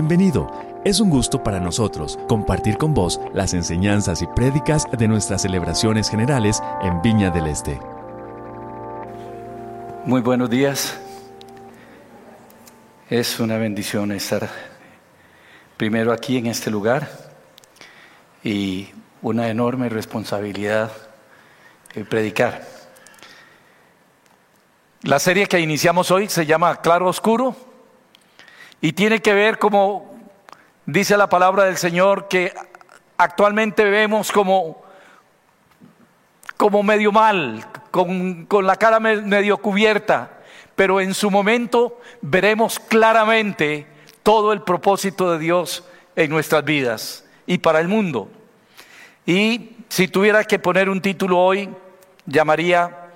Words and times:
Bienvenido. 0.00 0.48
Es 0.84 1.00
un 1.00 1.10
gusto 1.10 1.42
para 1.42 1.58
nosotros 1.58 2.20
compartir 2.28 2.78
con 2.78 2.94
vos 2.94 3.20
las 3.34 3.52
enseñanzas 3.52 4.22
y 4.22 4.28
prédicas 4.28 4.86
de 4.96 5.08
nuestras 5.08 5.42
celebraciones 5.42 6.08
generales 6.08 6.62
en 6.82 7.02
Viña 7.02 7.30
del 7.30 7.48
Este. 7.48 7.80
Muy 10.04 10.20
buenos 10.20 10.48
días. 10.50 10.96
Es 13.10 13.40
una 13.40 13.58
bendición 13.58 14.12
estar 14.12 14.48
primero 15.76 16.12
aquí 16.12 16.36
en 16.36 16.46
este 16.46 16.70
lugar 16.70 17.10
y 18.44 18.90
una 19.20 19.48
enorme 19.48 19.88
responsabilidad 19.88 20.92
el 21.96 22.06
predicar. 22.06 22.64
La 25.02 25.18
serie 25.18 25.48
que 25.48 25.58
iniciamos 25.58 26.12
hoy 26.12 26.28
se 26.28 26.46
llama 26.46 26.76
Claro 26.82 27.08
Oscuro 27.08 27.67
y 28.80 28.92
tiene 28.92 29.20
que 29.20 29.34
ver 29.34 29.58
como 29.58 30.18
dice 30.86 31.16
la 31.16 31.28
palabra 31.28 31.64
del 31.64 31.76
Señor 31.76 32.28
que 32.28 32.52
actualmente 33.16 33.84
vemos 33.84 34.32
como, 34.32 34.82
como 36.56 36.82
medio 36.82 37.12
mal, 37.12 37.66
con, 37.90 38.46
con 38.46 38.66
la 38.66 38.76
cara 38.76 39.00
medio 39.00 39.58
cubierta, 39.58 40.38
pero 40.76 41.00
en 41.00 41.12
su 41.12 41.30
momento 41.30 42.00
veremos 42.22 42.78
claramente 42.78 43.86
todo 44.22 44.52
el 44.52 44.62
propósito 44.62 45.32
de 45.32 45.38
Dios 45.38 45.84
en 46.14 46.30
nuestras 46.30 46.64
vidas 46.64 47.24
y 47.46 47.58
para 47.58 47.80
el 47.80 47.88
mundo. 47.88 48.28
Y 49.26 49.76
si 49.88 50.08
tuviera 50.08 50.44
que 50.44 50.58
poner 50.58 50.88
un 50.88 51.02
título 51.02 51.38
hoy, 51.38 51.68
llamaría 52.26 53.08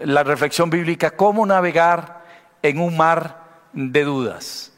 la 0.00 0.22
reflexión 0.22 0.70
bíblica, 0.70 1.10
¿cómo 1.10 1.44
navegar 1.46 2.24
en 2.62 2.80
un 2.80 2.96
mar 2.96 3.37
de 3.72 4.04
dudas? 4.04 4.72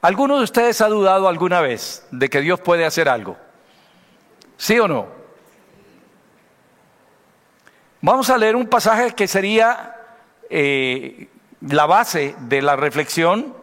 ¿Alguno 0.00 0.38
de 0.38 0.44
ustedes 0.44 0.80
ha 0.80 0.88
dudado 0.88 1.28
alguna 1.28 1.60
vez 1.60 2.06
de 2.10 2.28
que 2.28 2.40
Dios 2.40 2.60
puede 2.60 2.84
hacer 2.84 3.08
algo? 3.08 3.36
¿Sí 4.56 4.78
o 4.78 4.88
no? 4.88 5.06
Vamos 8.00 8.30
a 8.30 8.38
leer 8.38 8.56
un 8.56 8.66
pasaje 8.66 9.12
que 9.12 9.28
sería 9.28 9.96
eh, 10.50 11.28
la 11.60 11.86
base 11.86 12.34
de 12.40 12.60
la 12.60 12.74
reflexión, 12.74 13.54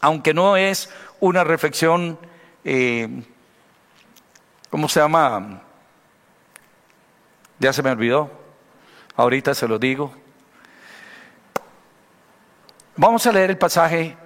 aunque 0.00 0.34
no 0.34 0.56
es 0.56 0.90
una 1.20 1.44
reflexión, 1.44 2.18
eh, 2.64 3.22
¿cómo 4.70 4.88
se 4.88 4.98
llama? 4.98 5.62
Ya 7.60 7.72
se 7.72 7.82
me 7.82 7.90
olvidó. 7.90 8.30
Ahorita 9.16 9.54
se 9.54 9.68
lo 9.68 9.78
digo. 9.78 10.12
Vamos 13.00 13.24
a 13.26 13.32
leer 13.32 13.50
el 13.50 13.58
pasaje 13.58 14.16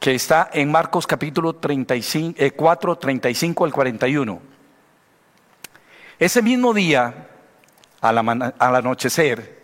que 0.00 0.16
está 0.16 0.50
en 0.52 0.70
Marcos 0.70 1.06
capítulo 1.06 1.54
35, 1.54 2.36
4, 2.56 2.98
35 2.98 3.64
al 3.64 3.72
41. 3.72 4.42
Ese 6.18 6.42
mismo 6.42 6.74
día, 6.74 7.28
al, 8.00 8.18
al 8.18 8.76
anochecer, 8.76 9.62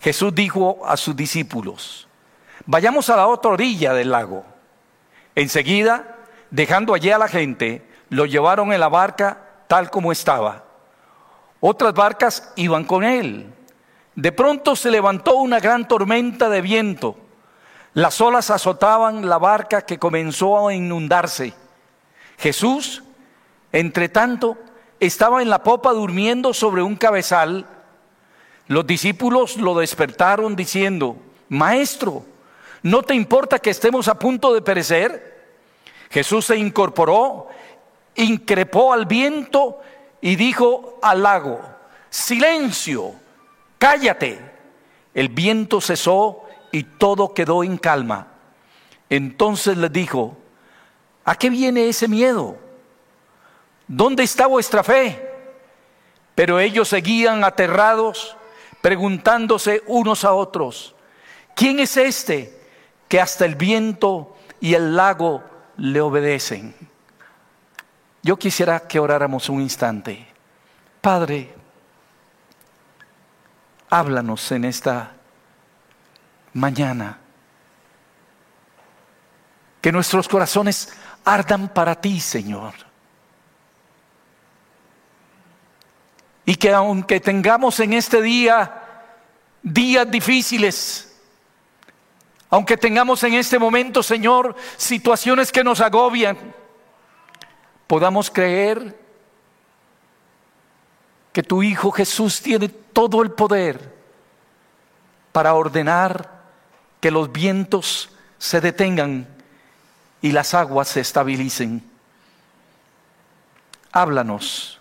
Jesús 0.00 0.34
dijo 0.34 0.84
a 0.84 0.96
sus 0.96 1.14
discípulos, 1.14 2.08
vayamos 2.66 3.08
a 3.10 3.16
la 3.16 3.28
otra 3.28 3.52
orilla 3.52 3.94
del 3.94 4.10
lago. 4.10 4.44
Enseguida, 5.36 6.16
dejando 6.50 6.94
allí 6.94 7.10
a 7.12 7.18
la 7.18 7.28
gente, 7.28 7.88
lo 8.08 8.26
llevaron 8.26 8.72
en 8.72 8.80
la 8.80 8.88
barca 8.88 9.40
tal 9.68 9.88
como 9.88 10.10
estaba 10.10 10.66
otras 11.60 11.94
barcas 11.94 12.52
iban 12.56 12.84
con 12.84 13.02
él. 13.02 13.52
De 14.16 14.32
pronto 14.32 14.74
se 14.74 14.90
levantó 14.90 15.36
una 15.36 15.60
gran 15.60 15.86
tormenta 15.86 16.48
de 16.48 16.62
viento. 16.62 17.16
Las 17.92 18.18
olas 18.22 18.50
azotaban 18.50 19.28
la 19.28 19.36
barca 19.36 19.82
que 19.82 19.98
comenzó 19.98 20.68
a 20.68 20.74
inundarse. 20.74 21.52
Jesús, 22.38 23.02
entre 23.72 24.08
tanto, 24.08 24.56
estaba 25.00 25.42
en 25.42 25.50
la 25.50 25.62
popa 25.62 25.92
durmiendo 25.92 26.54
sobre 26.54 26.82
un 26.82 26.96
cabezal. 26.96 27.66
Los 28.68 28.86
discípulos 28.86 29.58
lo 29.58 29.74
despertaron 29.74 30.56
diciendo, 30.56 31.16
Maestro, 31.50 32.24
¿no 32.82 33.02
te 33.02 33.14
importa 33.14 33.58
que 33.58 33.70
estemos 33.70 34.08
a 34.08 34.18
punto 34.18 34.54
de 34.54 34.62
perecer? 34.62 35.44
Jesús 36.08 36.46
se 36.46 36.56
incorporó, 36.56 37.48
increpó 38.14 38.94
al 38.94 39.04
viento 39.04 39.80
y 40.22 40.36
dijo 40.36 40.98
al 41.02 41.22
lago, 41.22 41.60
silencio, 42.08 43.25
cállate. 43.78 44.40
El 45.14 45.28
viento 45.28 45.80
cesó 45.80 46.44
y 46.72 46.82
todo 46.82 47.32
quedó 47.32 47.64
en 47.64 47.78
calma. 47.78 48.28
Entonces 49.08 49.76
les 49.76 49.92
dijo, 49.92 50.36
¿a 51.24 51.36
qué 51.36 51.48
viene 51.50 51.88
ese 51.88 52.08
miedo? 52.08 52.56
¿Dónde 53.86 54.24
está 54.24 54.46
vuestra 54.46 54.82
fe? 54.82 55.22
Pero 56.34 56.60
ellos 56.60 56.88
seguían 56.88 57.44
aterrados, 57.44 58.36
preguntándose 58.82 59.82
unos 59.86 60.24
a 60.24 60.34
otros, 60.34 60.94
¿quién 61.54 61.80
es 61.80 61.96
este 61.96 62.60
que 63.08 63.20
hasta 63.20 63.46
el 63.46 63.54
viento 63.54 64.36
y 64.60 64.74
el 64.74 64.96
lago 64.96 65.42
le 65.76 66.00
obedecen? 66.00 66.74
Yo 68.22 68.36
quisiera 68.36 68.80
que 68.80 68.98
oráramos 68.98 69.48
un 69.48 69.62
instante. 69.62 70.26
Padre, 71.00 71.54
háblanos 73.90 74.50
en 74.52 74.64
esta 74.64 75.12
mañana. 76.52 77.18
Que 79.80 79.92
nuestros 79.92 80.28
corazones 80.28 80.92
ardan 81.24 81.68
para 81.68 81.94
ti, 82.00 82.20
Señor. 82.20 82.74
Y 86.44 86.56
que 86.56 86.72
aunque 86.72 87.20
tengamos 87.20 87.78
en 87.80 87.92
este 87.92 88.22
día 88.22 88.82
días 89.62 90.08
difíciles, 90.10 91.20
aunque 92.50 92.76
tengamos 92.76 93.22
en 93.24 93.34
este 93.34 93.58
momento, 93.58 94.02
Señor, 94.02 94.54
situaciones 94.76 95.50
que 95.50 95.64
nos 95.64 95.80
agobian, 95.80 96.38
podamos 97.86 98.30
creer 98.30 98.96
que 101.32 101.42
tu 101.42 101.62
Hijo 101.62 101.90
Jesús 101.90 102.40
tiene 102.40 102.68
todo 102.96 103.20
el 103.20 103.30
poder 103.30 103.94
para 105.30 105.52
ordenar 105.52 106.30
que 106.98 107.10
los 107.10 107.30
vientos 107.30 108.08
se 108.38 108.62
detengan 108.62 109.28
y 110.22 110.32
las 110.32 110.54
aguas 110.54 110.88
se 110.88 111.00
estabilicen. 111.00 111.82
Háblanos 113.92 114.80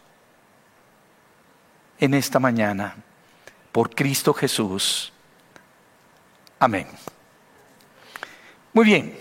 en 2.00 2.14
esta 2.14 2.40
mañana 2.40 2.96
por 3.74 3.94
Cristo 3.94 4.34
Jesús. 4.34 5.12
Amén. 6.58 6.88
Muy 8.72 8.86
bien. 8.86 9.20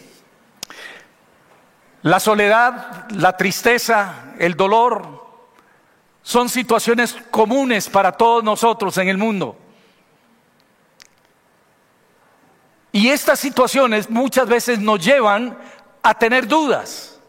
La 2.02 2.20
soledad, 2.20 3.10
la 3.10 3.36
tristeza, 3.36 4.34
el 4.38 4.54
dolor 4.54 5.23
son 6.24 6.48
situaciones 6.48 7.14
comunes 7.30 7.88
para 7.90 8.10
todos 8.10 8.42
nosotros 8.42 8.96
en 8.96 9.08
el 9.08 9.18
mundo. 9.18 9.56
Y 12.90 13.10
estas 13.10 13.38
situaciones 13.38 14.08
muchas 14.08 14.48
veces 14.48 14.78
nos 14.78 15.04
llevan 15.04 15.56
a 16.02 16.14
tener 16.14 16.48
dudas. 16.48 17.20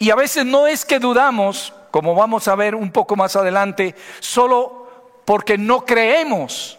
Y 0.00 0.10
a 0.10 0.16
veces 0.16 0.44
no 0.44 0.66
es 0.66 0.84
que 0.84 0.98
dudamos, 0.98 1.72
como 1.92 2.14
vamos 2.14 2.48
a 2.48 2.56
ver 2.56 2.74
un 2.74 2.90
poco 2.90 3.14
más 3.14 3.36
adelante, 3.36 3.94
solo 4.18 5.22
porque 5.24 5.56
no 5.56 5.84
creemos, 5.84 6.76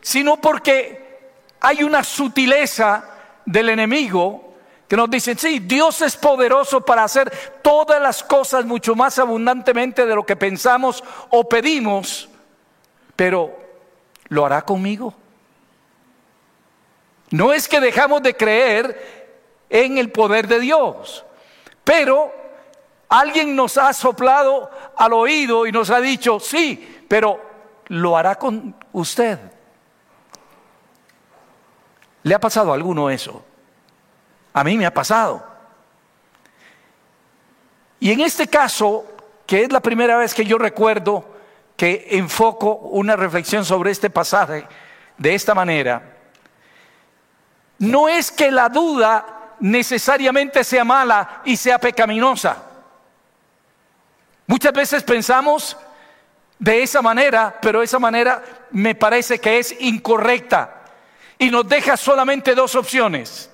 sino 0.00 0.40
porque 0.40 1.20
hay 1.60 1.84
una 1.84 2.02
sutileza 2.02 3.04
del 3.46 3.68
enemigo 3.68 4.47
que 4.88 4.96
nos 4.96 5.10
dicen, 5.10 5.36
sí, 5.36 5.58
Dios 5.58 6.00
es 6.00 6.16
poderoso 6.16 6.80
para 6.80 7.04
hacer 7.04 7.30
todas 7.62 8.00
las 8.00 8.24
cosas 8.24 8.64
mucho 8.64 8.94
más 8.94 9.18
abundantemente 9.18 10.06
de 10.06 10.14
lo 10.14 10.24
que 10.24 10.34
pensamos 10.34 11.04
o 11.28 11.46
pedimos, 11.46 12.26
pero 13.14 13.54
¿lo 14.28 14.46
hará 14.46 14.62
conmigo? 14.62 15.14
No 17.30 17.52
es 17.52 17.68
que 17.68 17.80
dejamos 17.80 18.22
de 18.22 18.34
creer 18.34 19.36
en 19.68 19.98
el 19.98 20.10
poder 20.10 20.48
de 20.48 20.58
Dios, 20.60 21.22
pero 21.84 22.32
alguien 23.10 23.54
nos 23.54 23.76
ha 23.76 23.92
soplado 23.92 24.70
al 24.96 25.12
oído 25.12 25.66
y 25.66 25.72
nos 25.72 25.90
ha 25.90 26.00
dicho, 26.00 26.40
sí, 26.40 27.04
pero 27.06 27.38
¿lo 27.88 28.16
hará 28.16 28.36
con 28.36 28.74
usted? 28.92 29.38
¿Le 32.22 32.34
ha 32.34 32.40
pasado 32.40 32.72
a 32.72 32.74
alguno 32.74 33.10
eso? 33.10 33.44
A 34.58 34.64
mí 34.64 34.76
me 34.76 34.86
ha 34.86 34.92
pasado. 34.92 35.46
Y 38.00 38.10
en 38.10 38.20
este 38.20 38.48
caso, 38.48 39.06
que 39.46 39.62
es 39.62 39.72
la 39.72 39.78
primera 39.78 40.16
vez 40.16 40.34
que 40.34 40.44
yo 40.44 40.58
recuerdo 40.58 41.24
que 41.76 42.08
enfoco 42.10 42.74
una 42.74 43.14
reflexión 43.14 43.64
sobre 43.64 43.92
este 43.92 44.10
pasaje 44.10 44.66
de 45.16 45.32
esta 45.32 45.54
manera, 45.54 46.02
no 47.78 48.08
es 48.08 48.32
que 48.32 48.50
la 48.50 48.68
duda 48.68 49.54
necesariamente 49.60 50.64
sea 50.64 50.84
mala 50.84 51.42
y 51.44 51.56
sea 51.56 51.78
pecaminosa. 51.78 52.56
Muchas 54.48 54.72
veces 54.72 55.04
pensamos 55.04 55.76
de 56.58 56.82
esa 56.82 57.00
manera, 57.00 57.56
pero 57.62 57.80
esa 57.80 58.00
manera 58.00 58.42
me 58.72 58.96
parece 58.96 59.38
que 59.38 59.60
es 59.60 59.80
incorrecta 59.80 60.82
y 61.38 61.48
nos 61.48 61.68
deja 61.68 61.96
solamente 61.96 62.56
dos 62.56 62.74
opciones. 62.74 63.52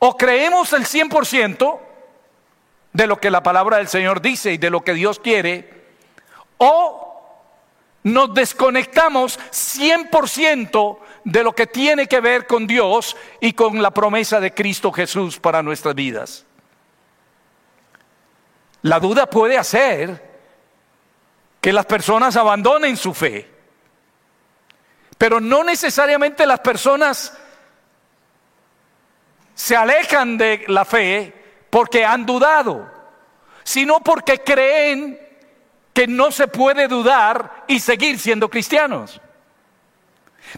O 0.00 0.16
creemos 0.16 0.72
el 0.72 0.86
100% 0.86 1.78
de 2.92 3.06
lo 3.06 3.20
que 3.20 3.30
la 3.30 3.42
palabra 3.42 3.76
del 3.76 3.88
Señor 3.88 4.20
dice 4.20 4.52
y 4.52 4.58
de 4.58 4.70
lo 4.70 4.82
que 4.82 4.94
Dios 4.94 5.20
quiere, 5.20 5.84
o 6.58 7.06
nos 8.02 8.32
desconectamos 8.34 9.38
100% 9.38 10.98
de 11.24 11.44
lo 11.44 11.54
que 11.54 11.66
tiene 11.66 12.06
que 12.06 12.20
ver 12.20 12.46
con 12.46 12.66
Dios 12.66 13.14
y 13.40 13.52
con 13.52 13.82
la 13.82 13.90
promesa 13.90 14.40
de 14.40 14.54
Cristo 14.54 14.90
Jesús 14.90 15.38
para 15.38 15.62
nuestras 15.62 15.94
vidas. 15.94 16.46
La 18.82 18.98
duda 18.98 19.28
puede 19.28 19.58
hacer 19.58 20.30
que 21.60 21.72
las 21.74 21.84
personas 21.84 22.36
abandonen 22.36 22.96
su 22.96 23.12
fe, 23.12 23.46
pero 25.18 25.40
no 25.40 25.62
necesariamente 25.62 26.46
las 26.46 26.60
personas 26.60 27.36
se 29.60 29.76
alejan 29.76 30.38
de 30.38 30.64
la 30.68 30.86
fe 30.86 31.34
porque 31.68 32.02
han 32.02 32.24
dudado, 32.24 32.90
sino 33.62 34.00
porque 34.00 34.38
creen 34.38 35.20
que 35.92 36.06
no 36.06 36.30
se 36.30 36.48
puede 36.48 36.88
dudar 36.88 37.64
y 37.68 37.78
seguir 37.78 38.18
siendo 38.18 38.48
cristianos. 38.48 39.20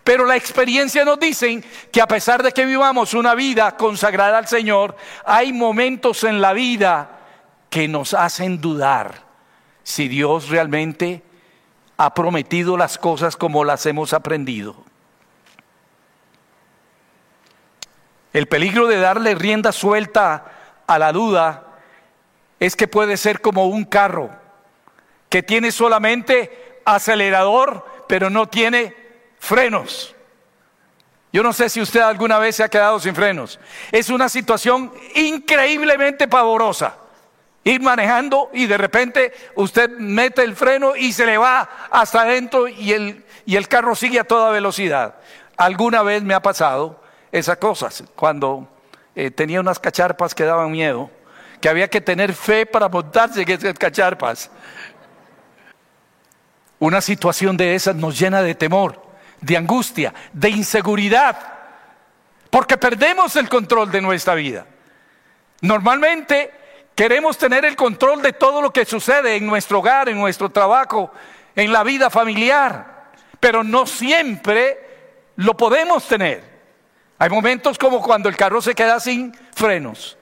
Pero 0.04 0.24
la 0.24 0.36
experiencia 0.36 1.04
nos 1.04 1.18
dice 1.18 1.64
que 1.90 2.00
a 2.00 2.06
pesar 2.06 2.44
de 2.44 2.52
que 2.52 2.64
vivamos 2.64 3.12
una 3.12 3.34
vida 3.34 3.76
consagrada 3.76 4.38
al 4.38 4.46
Señor, 4.46 4.96
hay 5.24 5.52
momentos 5.52 6.22
en 6.22 6.40
la 6.40 6.52
vida 6.52 7.10
que 7.70 7.88
nos 7.88 8.14
hacen 8.14 8.60
dudar 8.60 9.24
si 9.82 10.06
Dios 10.06 10.48
realmente 10.48 11.24
ha 11.96 12.14
prometido 12.14 12.76
las 12.76 12.98
cosas 12.98 13.36
como 13.36 13.64
las 13.64 13.84
hemos 13.84 14.12
aprendido. 14.12 14.91
El 18.32 18.46
peligro 18.46 18.86
de 18.86 18.98
darle 18.98 19.34
rienda 19.34 19.72
suelta 19.72 20.44
a 20.86 20.98
la 20.98 21.12
duda 21.12 21.64
es 22.58 22.76
que 22.76 22.88
puede 22.88 23.16
ser 23.16 23.40
como 23.40 23.66
un 23.66 23.84
carro 23.84 24.30
que 25.28 25.42
tiene 25.42 25.72
solamente 25.72 26.80
acelerador, 26.84 27.86
pero 28.06 28.30
no 28.30 28.48
tiene 28.48 28.94
frenos. 29.38 30.14
Yo 31.32 31.42
no 31.42 31.52
sé 31.52 31.68
si 31.68 31.80
usted 31.80 32.00
alguna 32.00 32.38
vez 32.38 32.56
se 32.56 32.62
ha 32.62 32.68
quedado 32.68 33.00
sin 33.00 33.14
frenos. 33.14 33.58
Es 33.90 34.10
una 34.10 34.28
situación 34.28 34.92
increíblemente 35.14 36.28
pavorosa. 36.28 36.96
Ir 37.64 37.80
manejando 37.80 38.50
y 38.52 38.66
de 38.66 38.76
repente 38.76 39.32
usted 39.54 39.90
mete 39.90 40.42
el 40.42 40.56
freno 40.56 40.96
y 40.96 41.12
se 41.12 41.26
le 41.26 41.38
va 41.38 41.68
hasta 41.90 42.22
adentro 42.22 42.68
y 42.68 42.92
el, 42.92 43.24
y 43.46 43.56
el 43.56 43.68
carro 43.68 43.94
sigue 43.94 44.20
a 44.20 44.24
toda 44.24 44.50
velocidad. 44.50 45.14
Alguna 45.56 46.02
vez 46.02 46.22
me 46.22 46.34
ha 46.34 46.42
pasado 46.42 47.01
esas 47.32 47.56
cosas, 47.56 48.04
cuando 48.14 48.68
eh, 49.14 49.30
tenía 49.30 49.60
unas 49.60 49.78
cacharpas 49.78 50.34
que 50.34 50.44
daban 50.44 50.70
miedo, 50.70 51.10
que 51.60 51.68
había 51.68 51.88
que 51.88 52.00
tener 52.00 52.34
fe 52.34 52.66
para 52.66 52.88
montarse 52.88 53.42
en 53.42 53.50
esas 53.50 53.74
cacharpas. 53.74 54.50
Una 56.78 57.00
situación 57.00 57.56
de 57.56 57.74
esas 57.74 57.96
nos 57.96 58.18
llena 58.18 58.42
de 58.42 58.54
temor, 58.54 59.00
de 59.40 59.56
angustia, 59.56 60.12
de 60.32 60.50
inseguridad, 60.50 61.38
porque 62.50 62.76
perdemos 62.76 63.34
el 63.36 63.48
control 63.48 63.90
de 63.90 64.02
nuestra 64.02 64.34
vida. 64.34 64.66
Normalmente 65.62 66.50
queremos 66.94 67.38
tener 67.38 67.64
el 67.64 67.76
control 67.76 68.20
de 68.20 68.34
todo 68.34 68.60
lo 68.60 68.72
que 68.72 68.84
sucede 68.84 69.36
en 69.36 69.46
nuestro 69.46 69.78
hogar, 69.78 70.08
en 70.08 70.18
nuestro 70.18 70.50
trabajo, 70.50 71.10
en 71.56 71.72
la 71.72 71.82
vida 71.82 72.10
familiar, 72.10 73.10
pero 73.40 73.64
no 73.64 73.86
siempre 73.86 75.30
lo 75.36 75.56
podemos 75.56 76.06
tener. 76.06 76.51
Hay 77.22 77.30
momentos 77.30 77.78
como 77.78 78.02
cuando 78.02 78.28
el 78.28 78.36
carro 78.36 78.60
se 78.60 78.74
queda 78.74 78.98
sin 78.98 79.32
frenos 79.54 80.18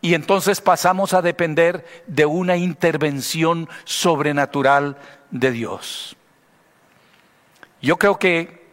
y 0.00 0.14
entonces 0.14 0.60
pasamos 0.60 1.14
a 1.14 1.22
depender 1.22 1.86
de 2.08 2.26
una 2.26 2.56
intervención 2.56 3.68
sobrenatural 3.84 4.96
de 5.30 5.52
Dios. 5.52 6.16
Yo 7.80 7.96
creo 7.96 8.18
que 8.18 8.66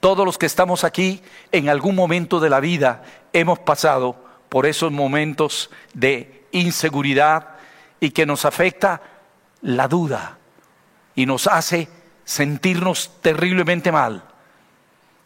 todos 0.00 0.24
los 0.24 0.38
que 0.38 0.46
estamos 0.46 0.82
aquí 0.82 1.22
en 1.52 1.68
algún 1.68 1.94
momento 1.94 2.40
de 2.40 2.48
la 2.48 2.60
vida 2.60 3.02
hemos 3.34 3.58
pasado 3.58 4.16
por 4.48 4.64
esos 4.64 4.90
momentos 4.90 5.68
de 5.92 6.46
inseguridad 6.50 7.56
y 8.00 8.12
que 8.12 8.24
nos 8.24 8.46
afecta 8.46 9.02
la 9.60 9.86
duda 9.86 10.38
y 11.14 11.26
nos 11.26 11.46
hace 11.46 11.90
sentirnos 12.24 13.20
terriblemente 13.20 13.92
mal. 13.92 14.29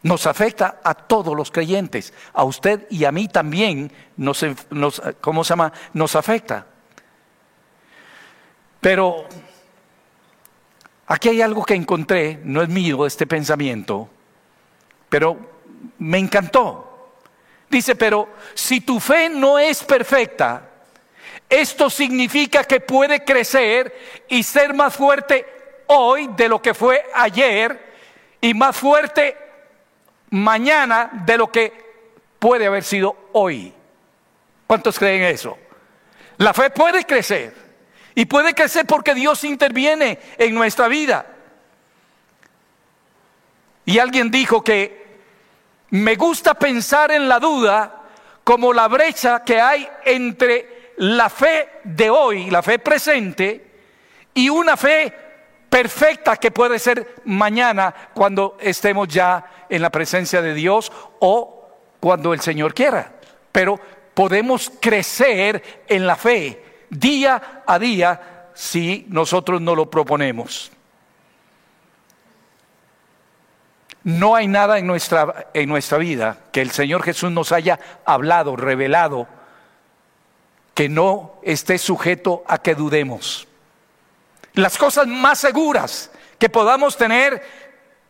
Nos 0.04 0.26
afecta 0.26 0.80
a 0.84 0.92
todos 0.92 1.34
los 1.34 1.50
creyentes, 1.50 2.12
a 2.34 2.44
usted 2.44 2.86
y 2.90 3.06
a 3.06 3.10
mí 3.10 3.26
también 3.26 3.90
nos, 4.18 4.44
¿cómo 5.22 5.42
se 5.42 5.48
llama? 5.48 5.72
Nos 5.94 6.14
afecta. 6.14 6.66
Pero 8.82 9.26
aquí 11.06 11.30
hay 11.30 11.40
algo 11.40 11.64
que 11.64 11.72
encontré, 11.72 12.38
no 12.44 12.60
es 12.60 12.68
mío 12.68 13.06
este 13.06 13.26
pensamiento, 13.26 14.10
pero 15.08 15.38
me 15.98 16.18
encantó. 16.18 17.14
Dice, 17.70 17.96
pero 17.96 18.28
si 18.52 18.82
tu 18.82 19.00
fe 19.00 19.30
no 19.30 19.58
es 19.58 19.82
perfecta, 19.82 20.68
esto 21.48 21.88
significa 21.88 22.62
que 22.64 22.80
puede 22.80 23.24
crecer 23.24 24.22
y 24.28 24.42
ser 24.42 24.74
más 24.74 24.94
fuerte 24.94 25.46
hoy 25.86 26.28
de 26.36 26.46
lo 26.46 26.60
que 26.60 26.74
fue 26.74 27.02
ayer 27.14 27.94
y 28.42 28.52
más 28.52 28.76
fuerte 28.76 29.43
mañana 30.34 31.10
de 31.12 31.38
lo 31.38 31.50
que 31.50 31.72
puede 32.40 32.66
haber 32.66 32.82
sido 32.82 33.28
hoy. 33.32 33.72
¿Cuántos 34.66 34.98
creen 34.98 35.22
eso? 35.22 35.56
La 36.38 36.52
fe 36.52 36.70
puede 36.70 37.04
crecer. 37.04 37.54
Y 38.16 38.24
puede 38.26 38.54
crecer 38.54 38.84
porque 38.84 39.14
Dios 39.14 39.44
interviene 39.44 40.18
en 40.36 40.54
nuestra 40.54 40.88
vida. 40.88 41.26
Y 43.84 43.98
alguien 43.98 44.30
dijo 44.30 44.62
que 44.62 45.04
me 45.90 46.16
gusta 46.16 46.54
pensar 46.54 47.12
en 47.12 47.28
la 47.28 47.38
duda 47.38 48.02
como 48.42 48.72
la 48.72 48.88
brecha 48.88 49.44
que 49.44 49.60
hay 49.60 49.88
entre 50.04 50.94
la 50.96 51.28
fe 51.28 51.68
de 51.84 52.10
hoy, 52.10 52.50
la 52.50 52.62
fe 52.62 52.78
presente, 52.80 53.70
y 54.34 54.48
una 54.48 54.76
fe 54.76 55.12
perfecta 55.68 56.36
que 56.36 56.50
puede 56.50 56.78
ser 56.78 57.16
mañana 57.24 57.94
cuando 58.14 58.56
estemos 58.60 59.08
ya 59.08 59.44
en 59.68 59.82
la 59.82 59.90
presencia 59.90 60.42
de 60.42 60.54
Dios 60.54 60.92
o 61.20 61.68
cuando 62.00 62.32
el 62.32 62.40
Señor 62.40 62.74
quiera. 62.74 63.12
Pero 63.52 63.80
podemos 64.14 64.70
crecer 64.80 65.84
en 65.88 66.06
la 66.06 66.16
fe 66.16 66.62
día 66.90 67.62
a 67.66 67.78
día 67.78 68.50
si 68.54 69.06
nosotros 69.08 69.60
no 69.60 69.74
lo 69.74 69.90
proponemos. 69.90 70.70
No 74.04 74.34
hay 74.34 74.46
nada 74.46 74.78
en 74.78 74.86
nuestra, 74.86 75.48
en 75.54 75.68
nuestra 75.68 75.98
vida 75.98 76.38
que 76.52 76.60
el 76.60 76.70
Señor 76.70 77.02
Jesús 77.02 77.30
nos 77.30 77.52
haya 77.52 77.80
hablado, 78.04 78.54
revelado, 78.54 79.26
que 80.74 80.88
no 80.88 81.36
esté 81.42 81.78
sujeto 81.78 82.44
a 82.46 82.58
que 82.58 82.74
dudemos. 82.74 83.48
Las 84.52 84.76
cosas 84.76 85.06
más 85.06 85.38
seguras 85.38 86.10
que 86.38 86.48
podamos 86.48 86.96
tener 86.96 87.42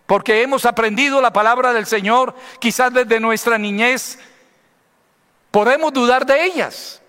porque 0.07 0.43
hemos 0.43 0.65
aprendido 0.65 1.21
la 1.21 1.33
palabra 1.33 1.73
del 1.73 1.87
Señor 1.87 2.35
quizás 2.59 2.93
desde 2.93 3.21
nuestra 3.21 3.59
niñez, 3.59 4.19
podemos 5.51 5.93
dudar 5.93 6.27
de 6.27 6.45
ellas 6.45 7.01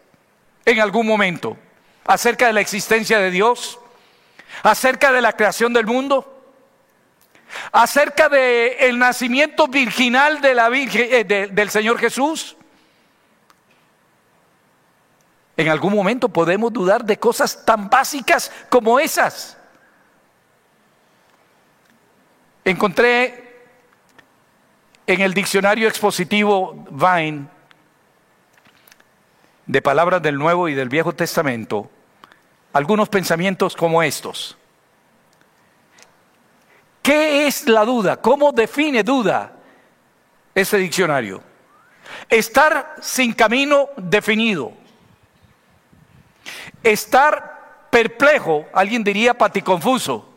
en 0.65 0.79
algún 0.79 1.05
momento, 1.05 1.57
acerca 2.05 2.47
de 2.47 2.53
la 2.53 2.61
existencia 2.61 3.19
de 3.19 3.31
Dios, 3.31 3.79
acerca 4.63 5.11
de 5.11 5.21
la 5.21 5.33
creación 5.33 5.73
del 5.73 5.85
mundo, 5.85 6.31
acerca 7.71 8.29
del 8.29 8.73
el 8.79 8.97
nacimiento 8.97 9.67
virginal 9.67 10.41
de 10.41 10.53
la 10.53 10.69
Virgen, 10.69 11.07
eh, 11.11 11.49
del 11.51 11.69
Señor 11.69 11.99
Jesús. 11.99 12.55
En 15.57 15.69
algún 15.69 15.93
momento 15.93 16.29
podemos 16.29 16.71
dudar 16.73 17.05
de 17.05 17.17
cosas 17.17 17.63
tan 17.65 17.89
básicas 17.89 18.51
como 18.69 18.99
esas. 18.99 19.57
Encontré 22.65 23.45
en 25.07 25.21
el 25.21 25.33
diccionario 25.33 25.87
expositivo 25.87 26.85
Vine 26.89 27.47
de 29.67 29.81
palabras 29.81 30.21
del 30.21 30.37
Nuevo 30.37 30.67
y 30.67 30.73
del 30.73 30.89
Viejo 30.89 31.13
Testamento 31.13 31.89
algunos 32.73 33.07
pensamientos 33.07 33.75
como 33.75 34.03
estos. 34.03 34.57
¿Qué 37.01 37.47
es 37.47 37.67
la 37.69 37.85
duda? 37.85 38.19
¿Cómo 38.19 38.51
define 38.51 39.03
duda 39.03 39.55
este 40.55 40.77
diccionario. 40.77 41.43
Estar 42.29 42.95
sin 43.01 43.33
camino 43.33 43.89
definido. 43.97 44.71
Estar 46.81 47.87
perplejo, 47.89 48.65
alguien 48.73 49.03
diría 49.03 49.33
paticonfuso. 49.37 50.34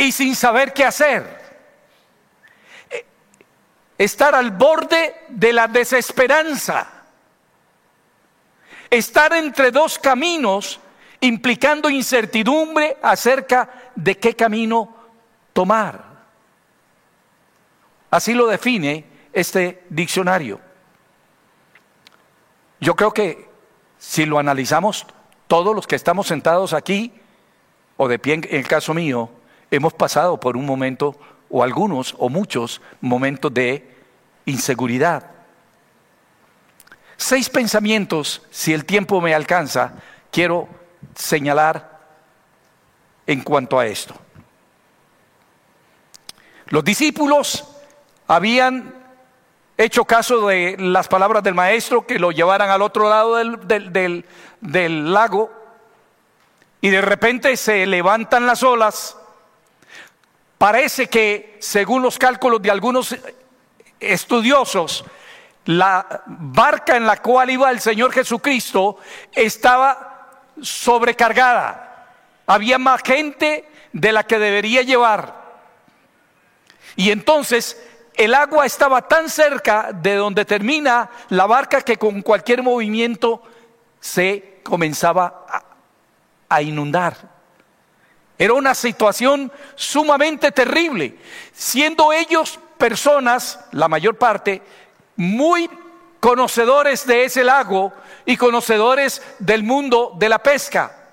Y 0.00 0.12
sin 0.12 0.34
saber 0.34 0.72
qué 0.72 0.86
hacer. 0.86 1.38
Estar 3.98 4.34
al 4.34 4.50
borde 4.50 5.14
de 5.28 5.52
la 5.52 5.68
desesperanza. 5.68 6.88
Estar 8.88 9.34
entre 9.34 9.70
dos 9.70 9.98
caminos 9.98 10.80
implicando 11.20 11.90
incertidumbre 11.90 12.96
acerca 13.02 13.90
de 13.94 14.16
qué 14.16 14.34
camino 14.34 14.96
tomar. 15.52 16.02
Así 18.10 18.32
lo 18.32 18.46
define 18.46 19.04
este 19.34 19.84
diccionario. 19.90 20.60
Yo 22.80 22.96
creo 22.96 23.12
que 23.12 23.50
si 23.98 24.24
lo 24.24 24.38
analizamos, 24.38 25.06
todos 25.46 25.76
los 25.76 25.86
que 25.86 25.96
estamos 25.96 26.26
sentados 26.26 26.72
aquí, 26.72 27.12
o 27.98 28.08
de 28.08 28.18
pie 28.18 28.32
en 28.32 28.48
el 28.50 28.66
caso 28.66 28.94
mío, 28.94 29.30
hemos 29.70 29.92
pasado 29.92 30.38
por 30.38 30.56
un 30.56 30.66
momento, 30.66 31.18
o 31.48 31.62
algunos, 31.62 32.14
o 32.18 32.28
muchos 32.28 32.80
momentos 33.00 33.52
de 33.52 33.88
inseguridad. 34.46 35.30
Seis 37.16 37.48
pensamientos, 37.48 38.42
si 38.50 38.72
el 38.72 38.84
tiempo 38.84 39.20
me 39.20 39.34
alcanza, 39.34 39.92
quiero 40.30 40.68
señalar 41.14 42.00
en 43.26 43.42
cuanto 43.42 43.78
a 43.78 43.86
esto. 43.86 44.14
Los 46.66 46.84
discípulos 46.84 47.66
habían 48.26 48.94
hecho 49.76 50.04
caso 50.04 50.46
de 50.46 50.76
las 50.78 51.08
palabras 51.08 51.42
del 51.42 51.54
maestro 51.54 52.06
que 52.06 52.18
lo 52.18 52.32
llevaran 52.32 52.70
al 52.70 52.82
otro 52.82 53.08
lado 53.08 53.36
del, 53.36 54.24
del 54.60 55.12
lago 55.12 55.50
y 56.80 56.90
de 56.90 57.00
repente 57.00 57.56
se 57.56 57.86
levantan 57.86 58.46
las 58.46 58.62
olas. 58.62 59.16
Parece 60.60 61.06
que, 61.06 61.56
según 61.58 62.02
los 62.02 62.18
cálculos 62.18 62.60
de 62.60 62.70
algunos 62.70 63.16
estudiosos, 63.98 65.06
la 65.64 66.22
barca 66.26 66.98
en 66.98 67.06
la 67.06 67.16
cual 67.22 67.48
iba 67.48 67.70
el 67.70 67.80
Señor 67.80 68.12
Jesucristo 68.12 68.98
estaba 69.32 70.42
sobrecargada. 70.60 72.08
Había 72.46 72.76
más 72.76 73.00
gente 73.02 73.70
de 73.94 74.12
la 74.12 74.24
que 74.24 74.38
debería 74.38 74.82
llevar. 74.82 75.34
Y 76.94 77.10
entonces 77.10 77.82
el 78.12 78.34
agua 78.34 78.66
estaba 78.66 79.08
tan 79.08 79.30
cerca 79.30 79.94
de 79.94 80.16
donde 80.16 80.44
termina 80.44 81.08
la 81.30 81.46
barca 81.46 81.80
que 81.80 81.96
con 81.96 82.20
cualquier 82.20 82.62
movimiento 82.62 83.42
se 83.98 84.60
comenzaba 84.62 85.46
a, 86.50 86.60
inundar. 86.60 87.39
Era 88.40 88.54
una 88.54 88.74
situación 88.74 89.52
sumamente 89.74 90.50
terrible, 90.50 91.14
siendo 91.52 92.10
ellos 92.10 92.58
personas, 92.78 93.60
la 93.72 93.86
mayor 93.86 94.16
parte, 94.16 94.62
muy 95.14 95.68
conocedores 96.20 97.06
de 97.06 97.24
ese 97.24 97.44
lago 97.44 97.92
y 98.24 98.38
conocedores 98.38 99.20
del 99.40 99.62
mundo 99.62 100.14
de 100.18 100.30
la 100.30 100.38
pesca. 100.38 101.10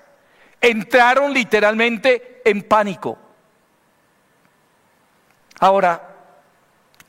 Entraron 0.58 1.34
literalmente 1.34 2.40
en 2.46 2.62
pánico. 2.62 3.18
Ahora, 5.60 6.16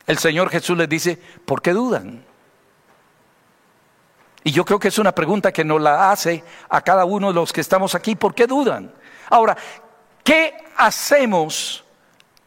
el 0.06 0.18
Señor 0.18 0.50
Jesús 0.50 0.78
les 0.78 0.90
dice, 0.90 1.16
¿por 1.46 1.62
qué 1.62 1.72
dudan? 1.72 2.26
Y 4.44 4.52
yo 4.52 4.66
creo 4.66 4.80
que 4.80 4.90
es 4.90 5.00
una 5.00 5.14
pregunta 5.14 5.54
que 5.54 5.64
nos 5.64 5.80
la 5.80 6.12
hace 6.12 6.44
a 6.68 6.82
cada 6.82 7.06
uno 7.06 7.30
de 7.30 7.36
los 7.36 7.54
que 7.54 7.62
estamos 7.62 7.96
aquí, 7.96 8.18
¿por 8.18 8.36
qué 8.36 8.48
dudan? 8.48 8.94
Ahora, 9.30 9.56
¿qué 10.30 10.54
hacemos 10.78 11.84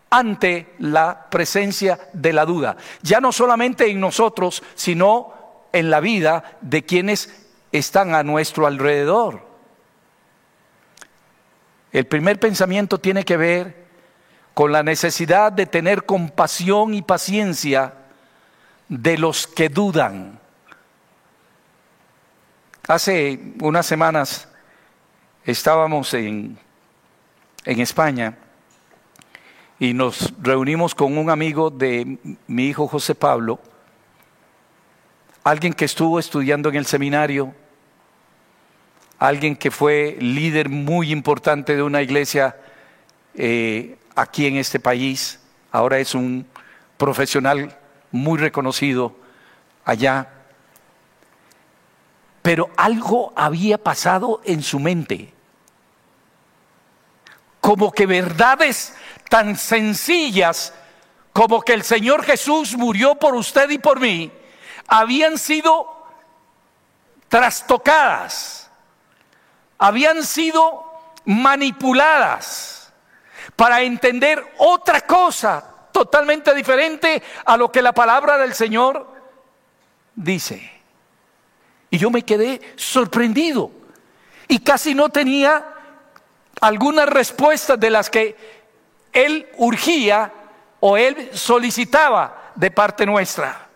ante 0.08 0.72
la 0.78 1.28
presencia 1.28 1.98
de 2.12 2.32
la 2.32 2.44
duda? 2.44 2.76
Ya 3.02 3.20
no 3.20 3.32
solamente 3.32 3.90
en 3.90 3.98
nosotros, 3.98 4.62
sino 4.76 5.66
en 5.72 5.90
la 5.90 5.98
vida 5.98 6.58
de 6.60 6.84
quienes 6.84 7.48
están 7.72 8.14
a 8.14 8.22
nuestro 8.22 8.68
alrededor. 8.68 9.44
El 11.90 12.06
primer 12.06 12.38
pensamiento 12.38 13.00
tiene 13.00 13.24
que 13.24 13.36
ver 13.36 13.84
con 14.54 14.70
la 14.70 14.84
necesidad 14.84 15.50
de 15.50 15.66
tener 15.66 16.06
compasión 16.06 16.94
y 16.94 17.02
paciencia 17.02 17.94
de 18.88 19.18
los 19.18 19.48
que 19.48 19.68
dudan. 19.68 20.38
Hace 22.86 23.40
unas 23.60 23.86
semanas 23.86 24.46
estábamos 25.44 26.14
en, 26.14 26.60
en 27.64 27.80
España 27.80 28.36
y 29.78 29.94
nos 29.94 30.32
reunimos 30.40 30.94
con 30.94 31.18
un 31.18 31.30
amigo 31.30 31.70
de 31.70 32.18
mi 32.46 32.66
hijo 32.66 32.86
José 32.86 33.14
Pablo, 33.14 33.60
alguien 35.42 35.72
que 35.72 35.84
estuvo 35.84 36.18
estudiando 36.18 36.68
en 36.68 36.76
el 36.76 36.86
seminario, 36.86 37.52
alguien 39.18 39.56
que 39.56 39.70
fue 39.70 40.16
líder 40.20 40.68
muy 40.68 41.10
importante 41.10 41.74
de 41.74 41.82
una 41.82 42.02
iglesia 42.02 42.56
eh, 43.34 43.96
aquí 44.14 44.46
en 44.46 44.56
este 44.56 44.78
país, 44.78 45.40
ahora 45.72 45.98
es 45.98 46.14
un 46.14 46.46
profesional 46.96 47.76
muy 48.12 48.38
reconocido 48.38 49.16
allá. 49.84 50.28
Pero 52.42 52.70
algo 52.76 53.32
había 53.34 53.78
pasado 53.78 54.40
en 54.44 54.62
su 54.62 54.78
mente. 54.78 55.32
Como 57.62 57.92
que 57.92 58.04
verdades 58.04 58.94
tan 59.30 59.56
sencillas 59.56 60.74
como 61.32 61.62
que 61.62 61.72
el 61.72 61.82
Señor 61.82 62.24
Jesús 62.24 62.76
murió 62.76 63.14
por 63.14 63.34
usted 63.34 63.70
y 63.70 63.78
por 63.78 64.00
mí, 64.00 64.30
habían 64.86 65.38
sido 65.38 66.04
trastocadas, 67.28 68.70
habían 69.78 70.22
sido 70.22 70.84
manipuladas 71.24 72.92
para 73.56 73.80
entender 73.80 74.44
otra 74.58 75.00
cosa 75.02 75.64
totalmente 75.92 76.54
diferente 76.54 77.22
a 77.44 77.56
lo 77.56 77.72
que 77.72 77.80
la 77.80 77.92
palabra 77.92 78.36
del 78.38 78.54
Señor 78.54 79.10
dice. 80.14 80.70
Y 81.90 81.98
yo 81.98 82.10
me 82.10 82.22
quedé 82.22 82.60
sorprendido 82.76 83.70
y 84.48 84.58
casi 84.58 84.94
no 84.94 85.08
tenía 85.08 85.64
algunas 86.62 87.08
respuestas 87.08 87.78
de 87.78 87.90
las 87.90 88.08
que 88.08 88.36
él 89.12 89.48
urgía 89.56 90.32
o 90.78 90.96
él 90.96 91.30
solicitaba 91.32 92.52
de 92.54 92.70
parte 92.70 93.04
nuestra. 93.04 93.66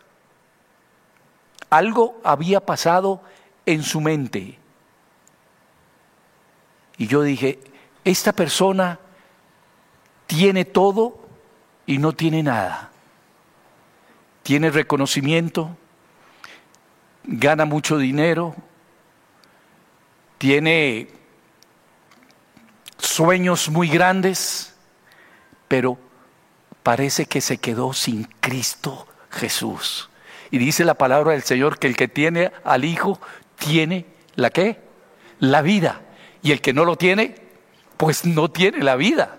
Algo 1.68 2.20
había 2.22 2.60
pasado 2.60 3.20
en 3.66 3.82
su 3.82 4.00
mente. 4.00 4.56
Y 6.96 7.08
yo 7.08 7.22
dije, 7.22 7.58
esta 8.04 8.32
persona 8.32 9.00
tiene 10.28 10.64
todo 10.64 11.18
y 11.86 11.98
no 11.98 12.12
tiene 12.12 12.44
nada. 12.44 12.92
Tiene 14.44 14.70
reconocimiento, 14.70 15.76
gana 17.24 17.64
mucho 17.64 17.98
dinero, 17.98 18.54
tiene 20.38 21.25
sueños 22.98 23.68
muy 23.68 23.88
grandes, 23.88 24.74
pero 25.68 25.98
parece 26.82 27.26
que 27.26 27.40
se 27.40 27.58
quedó 27.58 27.92
sin 27.92 28.24
Cristo 28.40 29.06
Jesús. 29.30 30.10
Y 30.50 30.58
dice 30.58 30.84
la 30.84 30.94
palabra 30.94 31.32
del 31.32 31.42
Señor 31.42 31.78
que 31.78 31.86
el 31.86 31.96
que 31.96 32.08
tiene 32.08 32.52
al 32.64 32.84
Hijo 32.84 33.20
tiene 33.56 34.06
la 34.34 34.50
qué? 34.50 34.80
La 35.40 35.62
vida. 35.62 36.02
Y 36.42 36.52
el 36.52 36.60
que 36.60 36.72
no 36.72 36.84
lo 36.84 36.96
tiene, 36.96 37.34
pues 37.96 38.24
no 38.24 38.50
tiene 38.50 38.82
la 38.82 38.96
vida. 38.96 39.38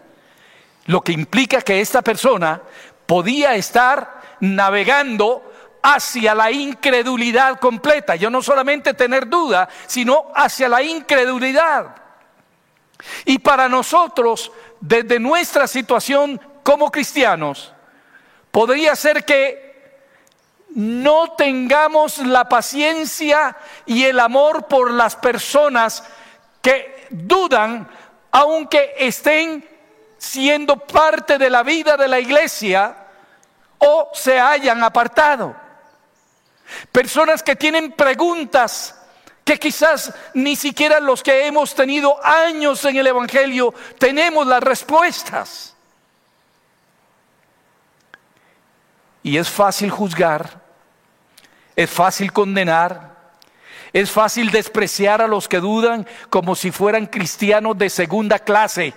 Lo 0.86 1.02
que 1.02 1.14
implica 1.14 1.62
que 1.62 1.80
esta 1.80 2.02
persona 2.02 2.62
podía 3.06 3.56
estar 3.56 4.22
navegando 4.42 5.52
hacia 5.82 6.36
la 6.36 6.52
incredulidad 6.52 7.60
completa. 7.60 8.16
Yo 8.16 8.30
no 8.30 8.42
solamente 8.42 8.94
tener 8.94 9.30
duda, 9.30 9.70
sino 9.88 10.26
hacia 10.36 10.68
la 10.68 10.84
incredulidad. 10.84 12.07
Y 13.26 13.40
para 13.40 13.70
nosotros, 13.70 14.52
desde 14.80 15.20
nuestra 15.20 15.68
situación 15.68 16.40
como 16.64 16.92
cristianos, 16.92 17.74
podría 18.52 18.96
ser 18.96 19.24
que 19.24 19.68
no 20.70 21.34
tengamos 21.34 22.20
la 22.20 22.50
paciencia 22.50 23.56
y 23.86 24.04
el 24.06 24.20
amor 24.20 24.68
por 24.68 24.92
las 24.92 25.16
personas 25.16 26.04
que 26.62 27.08
dudan, 27.10 27.90
aunque 28.32 28.94
estén 28.98 29.68
siendo 30.18 30.78
parte 30.78 31.38
de 31.38 31.50
la 31.50 31.64
vida 31.64 31.96
de 31.98 32.08
la 32.08 32.20
iglesia 32.20 32.96
o 33.78 34.10
se 34.14 34.40
hayan 34.40 34.84
apartado. 34.84 35.56
Personas 36.92 37.42
que 37.42 37.56
tienen 37.56 37.94
preguntas 37.94 38.96
que 39.48 39.58
quizás 39.58 40.14
ni 40.34 40.58
siquiera 40.58 41.00
los 41.00 41.24
que 41.24 41.48
hemos 41.48 41.74
tenido 41.74 42.20
años 42.22 42.84
en 42.84 42.98
el 42.98 43.08
Evangelio 43.08 43.74
tenemos 43.98 44.46
las 44.46 44.62
respuestas. 44.62 45.74
Y 49.24 49.38
es 49.38 49.50
fácil 49.50 49.90
juzgar, 49.90 50.62
es 51.78 51.90
fácil 51.90 52.34
condenar, 52.34 53.16
es 53.94 54.12
fácil 54.12 54.52
despreciar 54.52 55.22
a 55.22 55.28
los 55.28 55.48
que 55.48 55.62
dudan 55.62 56.06
como 56.30 56.54
si 56.54 56.70
fueran 56.70 57.06
cristianos 57.06 57.78
de 57.78 57.90
segunda 57.90 58.40
clase. 58.40 58.94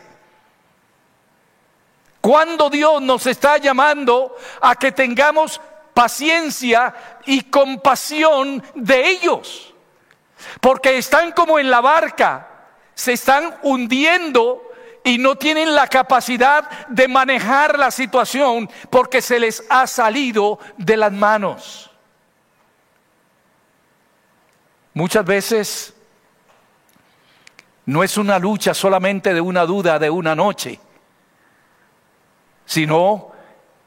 Cuando 2.21 2.69
Dios 2.69 3.01
nos 3.01 3.25
está 3.29 3.57
llamando 3.59 4.37
a 4.61 4.75
que 4.75 4.91
tengamos 4.91 5.61
paciencia 5.95 6.93
y 7.25 7.43
compasión 7.43 8.61
de 8.75 9.11
ellos. 9.11 9.71
Porque 10.61 10.99
están 10.99 11.33
como 11.33 11.59
en 11.59 11.71
la 11.71 11.81
barca, 11.81 12.49
se 12.95 13.13
están 13.13 13.59
hundiendo 13.63 14.71
y 15.05 15.19
no 15.19 15.37
tienen 15.37 15.75
la 15.75 15.87
capacidad 15.87 16.89
de 16.89 17.09
manejar 17.09 17.79
la 17.79 17.91
situación 17.91 18.69
porque 18.91 19.23
se 19.23 19.41
les 19.41 19.65
ha 19.71 19.87
salido 19.87 20.59
de 20.77 20.97
las 20.97 21.13
manos. 21.13 21.91
Muchas 24.93 25.25
veces 25.25 25.95
no 27.87 28.03
es 28.03 28.17
una 28.17 28.39
lucha 28.39 28.75
solamente 28.75 29.33
de 29.33 29.41
una 29.41 29.65
duda 29.65 29.99
de 29.99 30.11
una 30.11 30.35
noche, 30.35 30.79
sino 32.67 33.33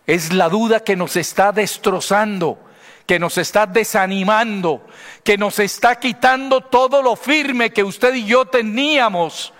es 0.05 0.33
la 0.33 0.50
duda 0.50 0.81
que 0.81 0.95
nos 0.95 1.15
está 1.15 1.51
destrozando, 1.51 2.57
que 3.05 3.19
nos 3.19 3.38
está 3.38 3.65
desanimando, 3.65 4.86
que 5.24 5.38
nos 5.38 5.60
está 5.60 6.00
quitando 6.00 6.62
todo 6.62 7.01
lo 7.01 7.15
firme 7.15 7.72
que 7.72 7.83
usted 7.83 8.13
y 8.13 8.25
yo 8.25 8.45
teníamos, 8.45 9.53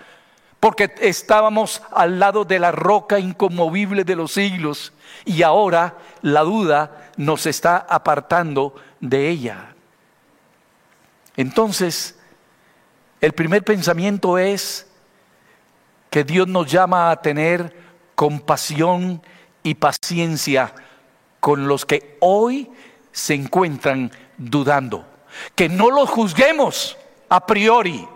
porque 0.60 0.94
estábamos 1.00 1.82
al 1.92 2.18
lado 2.18 2.44
de 2.44 2.58
la 2.58 2.72
roca 2.72 3.18
inconmovible 3.18 4.04
de 4.04 4.16
los 4.16 4.32
siglos 4.32 4.92
y 5.24 5.42
ahora 5.42 5.98
la 6.22 6.40
duda 6.40 7.10
nos 7.16 7.46
está 7.46 7.76
apartando 7.76 8.74
de 9.00 9.28
ella. 9.28 9.74
Entonces, 11.36 12.18
el 13.20 13.32
primer 13.32 13.62
pensamiento 13.62 14.38
es 14.38 14.86
que 16.10 16.24
Dios 16.24 16.46
nos 16.46 16.70
llama 16.70 17.10
a 17.10 17.20
tener 17.20 17.76
compasión 18.14 19.22
y 19.62 19.74
paciencia 19.74 20.72
con 21.40 21.66
los 21.66 21.84
que 21.84 22.16
hoy 22.20 22.70
se 23.14 23.32
encuentran 23.32 24.10
dudando. 24.36 25.06
Que 25.54 25.68
no 25.68 25.90
los 25.90 26.10
juzguemos 26.10 26.98
a 27.28 27.46
priori, 27.46 28.06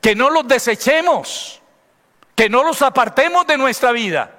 que 0.00 0.14
no 0.14 0.30
los 0.30 0.46
desechemos, 0.46 1.60
que 2.36 2.48
no 2.48 2.62
los 2.62 2.82
apartemos 2.82 3.46
de 3.46 3.58
nuestra 3.58 3.90
vida, 3.92 4.38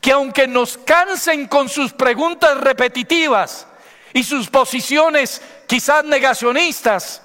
que 0.00 0.12
aunque 0.12 0.46
nos 0.46 0.78
cansen 0.78 1.46
con 1.48 1.68
sus 1.68 1.92
preguntas 1.92 2.58
repetitivas 2.58 3.66
y 4.14 4.22
sus 4.22 4.48
posiciones 4.48 5.42
quizás 5.66 6.04
negacionistas, 6.04 7.22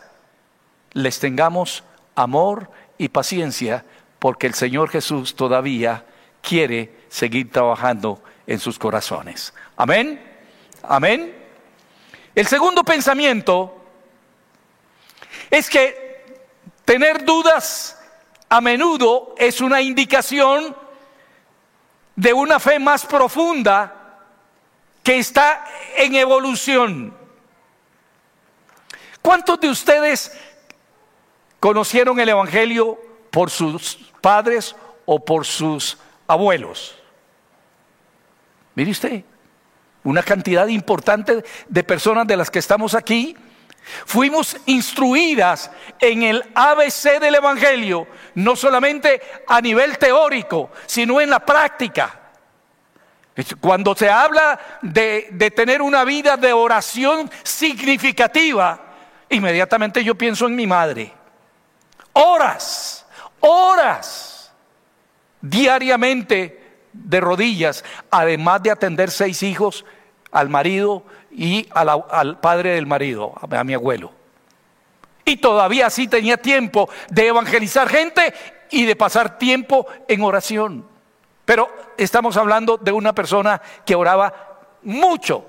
les 0.92 1.20
tengamos 1.20 1.84
amor 2.16 2.70
y 2.98 3.10
paciencia 3.10 3.86
porque 4.20 4.48
el 4.48 4.56
Señor 4.56 4.90
Jesús 4.90 5.36
todavía 5.36 6.06
quiere 6.42 7.06
seguir 7.10 7.52
trabajando 7.52 8.24
en 8.48 8.60
sus 8.60 8.80
corazones. 8.80 9.54
Amén. 9.78 10.22
Amén. 10.82 11.43
El 12.36 12.48
segundo 12.48 12.84
pensamiento 12.84 13.76
es 15.52 15.70
que 15.70 16.40
tener 16.86 17.24
dudas 17.24 18.00
a 18.50 18.60
menudo 18.60 19.36
es 19.38 19.62
una 19.62 19.82
indicación 19.82 20.76
de 22.16 22.34
una 22.34 22.60
fe 22.60 22.80
más 22.80 23.06
profunda 23.06 24.20
que 25.04 25.20
está 25.20 25.66
en 25.96 26.16
evolución. 26.16 27.16
¿Cuántos 29.22 29.60
de 29.60 29.70
ustedes 29.70 30.38
conocieron 31.60 32.20
el 32.20 32.30
Evangelio 32.30 33.00
por 33.32 33.50
sus 33.50 33.96
padres 34.22 34.76
o 35.06 35.24
por 35.24 35.46
sus 35.46 35.98
abuelos? 36.28 36.96
Mire 38.76 38.92
usted, 38.92 39.24
una 40.04 40.24
cantidad 40.24 40.68
importante 40.68 41.44
de 41.68 41.84
personas 41.84 42.28
de 42.28 42.38
las 42.38 42.52
que 42.52 42.60
estamos 42.60 42.94
aquí 42.94 43.36
fuimos 44.06 44.58
instruidas 44.66 45.72
en 46.00 46.24
el 46.24 46.44
ABC 46.56 47.20
del 47.20 47.36
Evangelio, 47.36 48.08
no 48.36 48.56
solamente 48.56 49.22
a 49.48 49.62
nivel 49.62 49.98
teórico, 49.98 50.72
sino 50.86 51.20
en 51.22 51.30
la 51.30 51.40
práctica. 51.40 52.20
Cuando 53.60 53.96
se 53.96 54.10
habla 54.10 54.60
de, 54.82 55.28
de 55.32 55.52
tener 55.52 55.82
una 55.82 56.04
vida 56.04 56.38
de 56.38 56.54
oración 56.54 57.30
significativa, 57.44 58.80
inmediatamente 59.30 60.04
yo 60.04 60.16
pienso 60.16 60.46
en 60.46 60.56
mi 60.56 60.68
madre. 60.68 61.12
Horas, 62.14 63.06
horas, 63.40 64.54
diariamente 65.42 66.63
de 66.94 67.20
rodillas, 67.20 67.84
además 68.12 68.64
de 68.64 68.72
atender 68.72 69.12
seis 69.12 69.44
hijos 69.44 69.86
al 70.32 70.50
marido 70.50 71.04
y 71.32 71.68
al 71.74 72.40
padre 72.40 72.76
del 72.76 72.86
marido, 72.86 73.34
a, 73.40 73.64
mi 73.64 73.74
abuelo. 73.74 74.12
Y 75.26 75.38
todavía 75.38 75.88
así 75.88 76.08
tenía 76.08 76.38
tiempo 76.38 76.90
de 77.10 77.28
evangelizar 77.28 77.90
gente 77.90 78.34
y 78.70 78.86
de 78.86 78.96
pasar 78.96 79.38
tiempo 79.38 79.88
en 80.08 80.22
oración. 80.24 80.86
Pero 81.46 81.70
estamos 81.98 82.38
hablando 82.38 82.78
de 82.78 82.92
una 82.92 83.14
persona 83.14 83.62
que 83.86 83.96
oraba 83.96 84.34
mucho. 84.84 85.46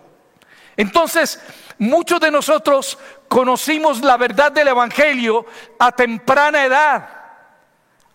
Entonces, 0.77 1.41
muchos 1.79 2.21
de 2.21 2.31
nosotros 2.31 2.99
conocimos 3.29 4.01
la 4.01 4.17
verdad 4.17 4.53
del 4.53 4.69
Evangelio 4.69 5.47
a 5.79 5.93
temprana 5.93 6.65
edad, 6.65 7.09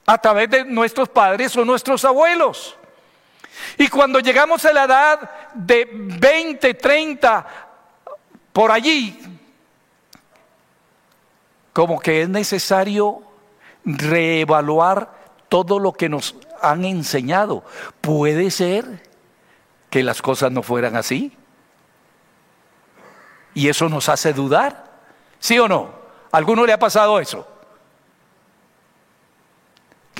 a 0.05 0.17
través 0.17 0.49
de 0.49 0.65
nuestros 0.65 1.09
padres 1.09 1.55
o 1.55 1.63
nuestros 1.63 2.03
abuelos. 2.03 2.78
Y 3.77 3.87
cuando 3.87 4.19
llegamos 4.19 4.65
a 4.65 4.73
la 4.73 4.83
edad 4.83 5.31
de 5.53 5.87
20, 5.91 6.73
30, 6.73 7.47
por 8.51 8.71
allí, 8.71 9.19
como 11.73 11.99
que 11.99 12.23
es 12.23 12.29
necesario 12.29 13.21
reevaluar 13.85 15.13
todo 15.47 15.79
lo 15.79 15.93
que 15.93 16.09
nos 16.09 16.35
han 16.61 16.85
enseñado. 16.85 17.63
Puede 18.01 18.51
ser 18.51 19.03
que 19.89 20.03
las 20.03 20.21
cosas 20.21 20.51
no 20.51 20.61
fueran 20.61 20.95
así. 20.95 21.35
Y 23.53 23.69
eso 23.69 23.89
nos 23.89 24.09
hace 24.09 24.33
dudar. 24.33 24.89
¿Sí 25.39 25.57
o 25.57 25.67
no? 25.67 25.91
¿A 26.31 26.37
alguno 26.37 26.65
le 26.65 26.73
ha 26.73 26.79
pasado 26.79 27.19
eso? 27.19 27.47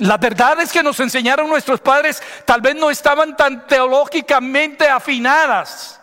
Las 0.00 0.18
verdades 0.18 0.72
que 0.72 0.82
nos 0.82 0.98
enseñaron 0.98 1.46
nuestros 1.46 1.78
padres 1.78 2.22
tal 2.46 2.62
vez 2.62 2.74
no 2.74 2.90
estaban 2.90 3.36
tan 3.36 3.66
teológicamente 3.66 4.88
afinadas. 4.88 6.00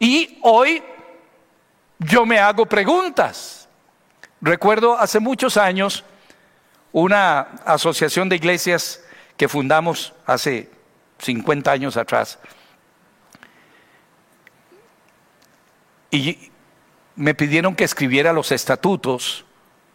Y 0.00 0.38
hoy 0.42 0.82
yo 2.00 2.26
me 2.26 2.40
hago 2.40 2.66
preguntas. 2.66 3.68
Recuerdo 4.40 4.98
hace 4.98 5.20
muchos 5.20 5.56
años 5.56 6.04
una 6.90 7.40
asociación 7.64 8.28
de 8.28 8.34
iglesias 8.34 9.00
que 9.36 9.46
fundamos 9.46 10.12
hace 10.26 10.68
50 11.18 11.70
años 11.70 11.96
atrás. 11.96 12.40
Y 16.10 16.50
me 17.14 17.32
pidieron 17.34 17.76
que 17.76 17.84
escribiera 17.84 18.32
los 18.32 18.50
estatutos 18.50 19.44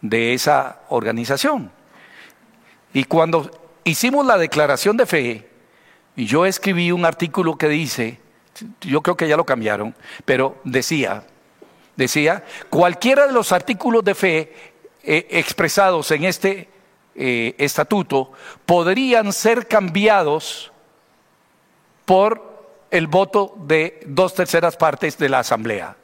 de 0.00 0.32
esa 0.32 0.80
organización. 0.88 1.70
Y 2.94 3.04
cuando 3.04 3.50
hicimos 3.82 4.24
la 4.24 4.38
declaración 4.38 4.96
de 4.96 5.04
fe, 5.04 5.48
y 6.16 6.26
yo 6.26 6.46
escribí 6.46 6.92
un 6.92 7.04
artículo 7.04 7.58
que 7.58 7.68
dice, 7.68 8.20
yo 8.80 9.02
creo 9.02 9.16
que 9.16 9.28
ya 9.28 9.36
lo 9.36 9.44
cambiaron, 9.44 9.94
pero 10.24 10.56
decía, 10.62 11.26
decía, 11.96 12.44
cualquiera 12.70 13.26
de 13.26 13.32
los 13.32 13.50
artículos 13.50 14.04
de 14.04 14.14
fe 14.14 14.52
eh, 15.02 15.26
expresados 15.30 16.10
en 16.12 16.24
este 16.24 16.68
eh, 17.16 17.56
estatuto 17.58 18.32
podrían 18.64 19.32
ser 19.32 19.66
cambiados 19.66 20.72
por 22.04 22.54
el 22.92 23.08
voto 23.08 23.56
de 23.66 24.00
dos 24.06 24.34
terceras 24.34 24.76
partes 24.76 25.18
de 25.18 25.28
la 25.28 25.40
asamblea. 25.40 25.96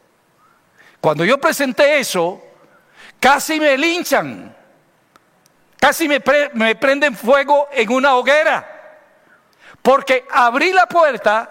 Cuando 1.00 1.24
yo 1.24 1.38
presenté 1.38 2.00
eso, 2.00 2.42
casi 3.20 3.60
me 3.60 3.78
linchan. 3.78 4.56
Casi 5.80 6.06
me, 6.06 6.20
prenden 6.20 7.16
fuego 7.16 7.68
en 7.72 7.90
una 7.90 8.14
hoguera. 8.14 8.76
Porque 9.80 10.26
abrí 10.30 10.72
la 10.72 10.86
puerta 10.86 11.50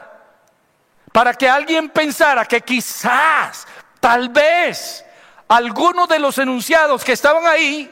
para 1.11 1.33
que 1.33 1.49
alguien 1.49 1.89
pensara 1.89 2.45
que 2.45 2.61
quizás, 2.61 3.67
tal 3.99 4.29
vez, 4.29 5.03
algunos 5.47 6.07
de 6.07 6.19
los 6.19 6.37
enunciados 6.37 7.03
que 7.03 7.13
estaban 7.13 7.47
ahí, 7.47 7.91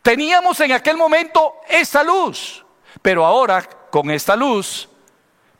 teníamos 0.00 0.58
en 0.60 0.72
aquel 0.72 0.96
momento 0.96 1.56
esa 1.68 2.02
luz, 2.02 2.64
pero 3.02 3.26
ahora 3.26 3.62
con 3.90 4.10
esta 4.10 4.34
luz 4.34 4.88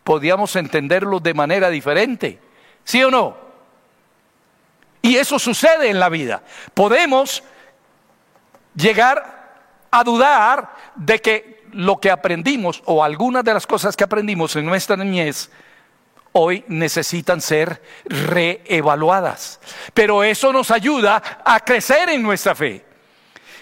podíamos 0.03 0.57
entenderlo 0.57 1.21
de 1.21 1.35
manera 1.35 1.69
diferente. 1.69 2.41
¿Sí 2.83 3.05
o 3.05 3.11
no? 3.11 3.37
Y 5.03 5.17
eso 5.17 5.39
sucede 5.39 5.91
en 5.91 6.01
la 6.01 6.09
vida. 6.09 6.43
Podemos 6.73 7.43
llegar 8.75 9.42
a 9.93 10.03
dudar 10.03 10.75
de 10.97 11.21
que 11.21 11.63
lo 11.73 12.01
que 12.01 12.11
aprendimos 12.11 12.83
o 12.87 13.05
algunas 13.05 13.45
de 13.45 13.55
las 13.55 13.67
cosas 13.67 13.97
que 13.97 14.05
aprendimos 14.05 14.57
en 14.57 14.67
nuestra 14.67 14.97
niñez 14.97 15.51
hoy 16.33 16.65
necesitan 16.69 17.41
ser 17.41 17.83
reevaluadas. 18.05 19.61
Pero 19.95 20.25
eso 20.25 20.53
nos 20.53 20.71
ayuda 20.71 21.23
a 21.45 21.61
crecer 21.61 22.09
en 22.09 22.23
nuestra 22.23 22.55
fe. 22.55 22.85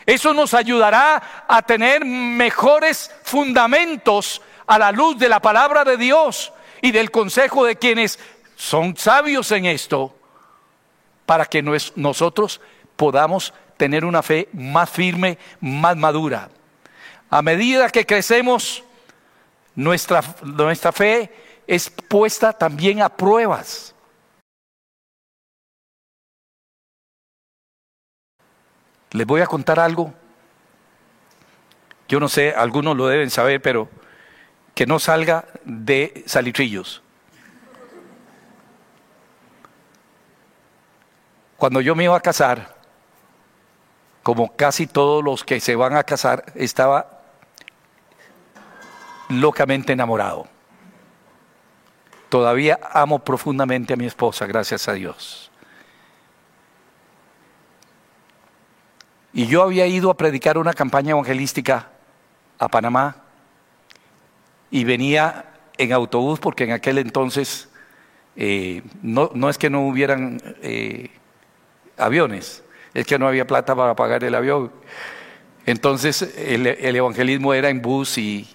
Eso 0.06 0.32
nos 0.32 0.54
ayudará 0.54 1.44
a 1.46 1.62
tener 1.62 2.04
mejores 2.04 3.10
fundamentos 3.24 4.40
a 4.66 4.78
la 4.78 4.92
luz 4.92 5.18
de 5.18 5.28
la 5.28 5.40
palabra 5.40 5.84
de 5.84 5.96
Dios 5.96 6.52
y 6.80 6.92
del 6.92 7.10
consejo 7.10 7.64
de 7.64 7.76
quienes 7.76 8.18
son 8.56 8.96
sabios 8.96 9.50
en 9.52 9.66
esto, 9.66 10.16
para 11.26 11.44
que 11.44 11.62
nosotros 11.96 12.60
podamos 12.96 13.52
tener 13.80 14.04
una 14.04 14.22
fe 14.22 14.46
más 14.52 14.90
firme, 14.90 15.38
más 15.58 15.96
madura. 15.96 16.50
A 17.30 17.40
medida 17.40 17.88
que 17.88 18.04
crecemos, 18.04 18.84
nuestra, 19.74 20.22
nuestra 20.42 20.92
fe 20.92 21.32
es 21.66 21.88
puesta 21.88 22.52
también 22.52 23.00
a 23.00 23.08
pruebas. 23.08 23.94
Les 29.12 29.26
voy 29.26 29.40
a 29.40 29.46
contar 29.46 29.80
algo. 29.80 30.12
Yo 32.06 32.20
no 32.20 32.28
sé, 32.28 32.52
algunos 32.54 32.94
lo 32.98 33.06
deben 33.06 33.30
saber, 33.30 33.62
pero 33.62 33.88
que 34.74 34.84
no 34.84 34.98
salga 34.98 35.46
de 35.64 36.22
salitrillos. 36.26 37.02
Cuando 41.56 41.80
yo 41.80 41.94
me 41.94 42.04
iba 42.04 42.16
a 42.16 42.20
casar, 42.20 42.79
como 44.22 44.54
casi 44.56 44.86
todos 44.86 45.24
los 45.24 45.44
que 45.44 45.60
se 45.60 45.76
van 45.76 45.96
a 45.96 46.04
casar, 46.04 46.44
estaba 46.54 47.22
locamente 49.28 49.92
enamorado. 49.92 50.46
Todavía 52.28 52.78
amo 52.92 53.18
profundamente 53.18 53.94
a 53.94 53.96
mi 53.96 54.06
esposa, 54.06 54.46
gracias 54.46 54.88
a 54.88 54.92
Dios. 54.92 55.50
Y 59.32 59.46
yo 59.46 59.62
había 59.62 59.86
ido 59.86 60.10
a 60.10 60.16
predicar 60.16 60.58
una 60.58 60.72
campaña 60.72 61.12
evangelística 61.12 61.88
a 62.58 62.68
Panamá 62.68 63.16
y 64.70 64.84
venía 64.84 65.46
en 65.78 65.92
autobús 65.92 66.40
porque 66.40 66.64
en 66.64 66.72
aquel 66.72 66.98
entonces 66.98 67.68
eh, 68.36 68.82
no, 69.02 69.30
no, 69.34 69.48
es 69.48 69.58
que 69.58 69.70
no 69.70 69.86
hubieran 69.86 70.40
eh, 70.62 71.10
aviones, 71.96 72.64
es 72.94 73.06
que 73.06 73.18
no 73.18 73.28
había 73.28 73.46
plata 73.46 73.74
para 73.74 73.94
pagar 73.94 74.24
el 74.24 74.34
avión. 74.34 74.70
Entonces 75.66 76.22
el, 76.36 76.66
evangelismo 76.66 77.54
era 77.54 77.68
en 77.68 77.82
bus 77.82 78.18
y, 78.18 78.48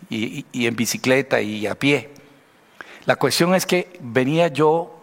en 0.54 0.76
bicicleta 0.76 1.41
y 1.41 1.67
a 1.67 1.76
pie. 1.76 2.10
La 3.06 3.15
cuestión 3.15 3.54
es 3.56 3.65
que 3.65 3.98
venía 4.02 4.48
yo 4.48 5.00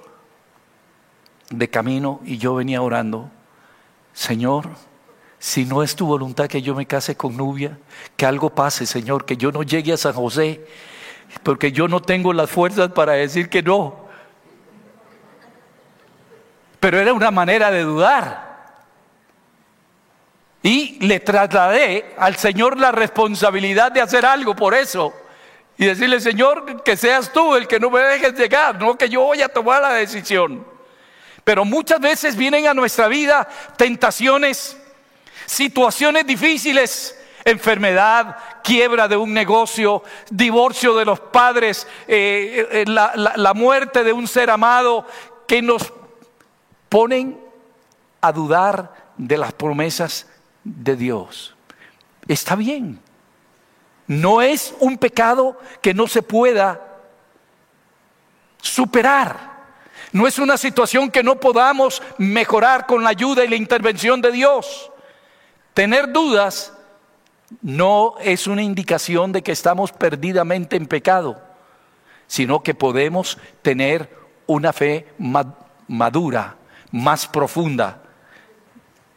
de 1.51 1.69
camino 1.69 2.21
y 2.25 2.39
yo 2.39 2.55
venía 2.55 2.83
orando, 2.83 3.31
Señor, 4.13 4.71
si 5.39 5.65
no 5.65 5.83
es 5.83 5.97
tu 5.97 6.07
voluntad 6.07 6.49
que 6.49 6.63
yo 6.63 6.75
me 6.75 6.87
case 6.87 7.17
con 7.17 7.37
Nubia, 7.37 7.79
que 8.17 8.27
algo 8.27 8.51
pase, 8.51 8.87
Señor, 8.87 9.25
que 9.25 9.37
yo 9.37 9.53
no 9.53 9.63
llegue 9.63 9.93
a 9.93 9.97
San 9.97 10.13
José, 10.13 10.65
porque 11.43 11.73
yo 11.73 11.89
no 11.89 12.01
tengo 12.01 12.33
las 12.33 12.51
fuerzas 12.51 12.93
para 12.93 13.13
decir 13.13 13.49
que 13.49 13.63
no. 13.63 13.97
Pero 16.81 16.99
era 16.99 17.13
una 17.13 17.31
manera 17.31 17.71
de 17.71 17.83
dudar. 17.83 18.52
Le 21.03 21.19
trasladé 21.19 22.15
al 22.17 22.37
Señor 22.37 22.79
la 22.79 22.93
responsabilidad 22.93 23.91
de 23.91 24.01
hacer 24.01 24.25
algo 24.25 24.55
por 24.55 24.73
eso. 24.73 25.13
Y 25.77 25.87
decirle, 25.87 26.21
Señor, 26.21 26.85
que 26.85 26.97
seas 26.97 27.33
tú 27.33 27.57
el 27.57 27.67
que 27.67 27.81
no 27.81 27.91
me 27.91 27.99
dejes 28.03 28.35
llegar, 28.35 28.81
no 28.81 28.97
que 28.97 29.09
yo 29.09 29.23
voy 29.23 29.43
a 29.43 29.49
tomar 29.49 29.83
la 29.83 29.95
decisión. 29.95 30.65
Pero 31.43 31.65
muchas 31.65 31.99
veces 31.99 32.37
vienen 32.37 32.69
a 32.69 32.75
nuestra 32.75 33.09
vida 33.09 33.49
tentaciones, 33.77 34.77
situaciones 35.45 36.25
difíciles, 36.25 37.19
enfermedad, 37.45 38.37
quiebra 38.63 39.09
de 39.09 39.17
un 39.17 39.35
negocio, 39.35 40.05
divorcio 40.31 40.95
de 40.95 41.05
los 41.05 41.19
padres, 41.19 41.85
eh, 42.07 42.69
eh, 42.71 42.85
la 42.87 43.55
muerte 43.55 44.05
de 44.05 44.13
un 44.13 44.29
ser 44.29 44.51
amado, 44.51 45.05
que 45.49 45.63
nos 45.63 45.93
ponen 46.89 47.41
a 48.21 48.31
dudar 48.31 48.95
de 49.17 49.37
las 49.37 49.53
promesas 49.53 50.29
de 50.65 50.97
Dios. 50.97 51.55
Está 52.29 52.55
bien. 52.57 53.01
No 54.07 54.43
es 54.43 54.75
un 54.81 54.99
pecado 54.99 55.59
que 55.81 55.95
no 55.95 56.07
se 56.07 56.23
pueda 56.23 56.81
superar. 58.61 59.53
No 60.13 60.27
es 60.27 60.39
una 60.39 60.57
situación 60.57 61.11
que 61.11 61.23
no 61.23 61.41
podamos 61.41 62.03
mejorar 62.19 62.87
con 62.87 63.03
la 63.03 63.11
ayuda 63.11 63.45
y 63.45 63.49
la 63.49 63.57
intervención 63.57 64.21
de 64.21 64.33
Dios. 64.33 64.91
Tener 65.75 66.13
dudas 66.13 66.75
no 67.61 68.15
es 68.21 68.47
una 68.47 68.63
indicación 68.63 69.33
de 69.33 69.43
que 69.43 69.53
estamos 69.53 69.93
perdidamente 69.93 70.77
en 70.77 70.87
pecado, 70.87 71.41
sino 72.27 72.63
que 72.63 72.75
podemos 72.75 73.39
tener 73.63 74.11
una 74.47 74.73
fe 74.73 75.07
madura, 75.89 76.57
más 76.91 77.27
profunda. 77.27 78.03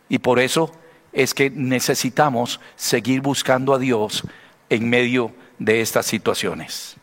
Y 0.07 0.19
por 0.19 0.39
eso 0.39 0.71
es 1.15 1.33
que 1.33 1.49
necesitamos 1.49 2.59
seguir 2.75 3.21
buscando 3.21 3.73
a 3.73 3.79
Dios 3.79 4.23
en 4.69 4.89
medio 4.89 5.33
de 5.57 5.79
estas 5.79 6.05
situaciones. 6.05 6.97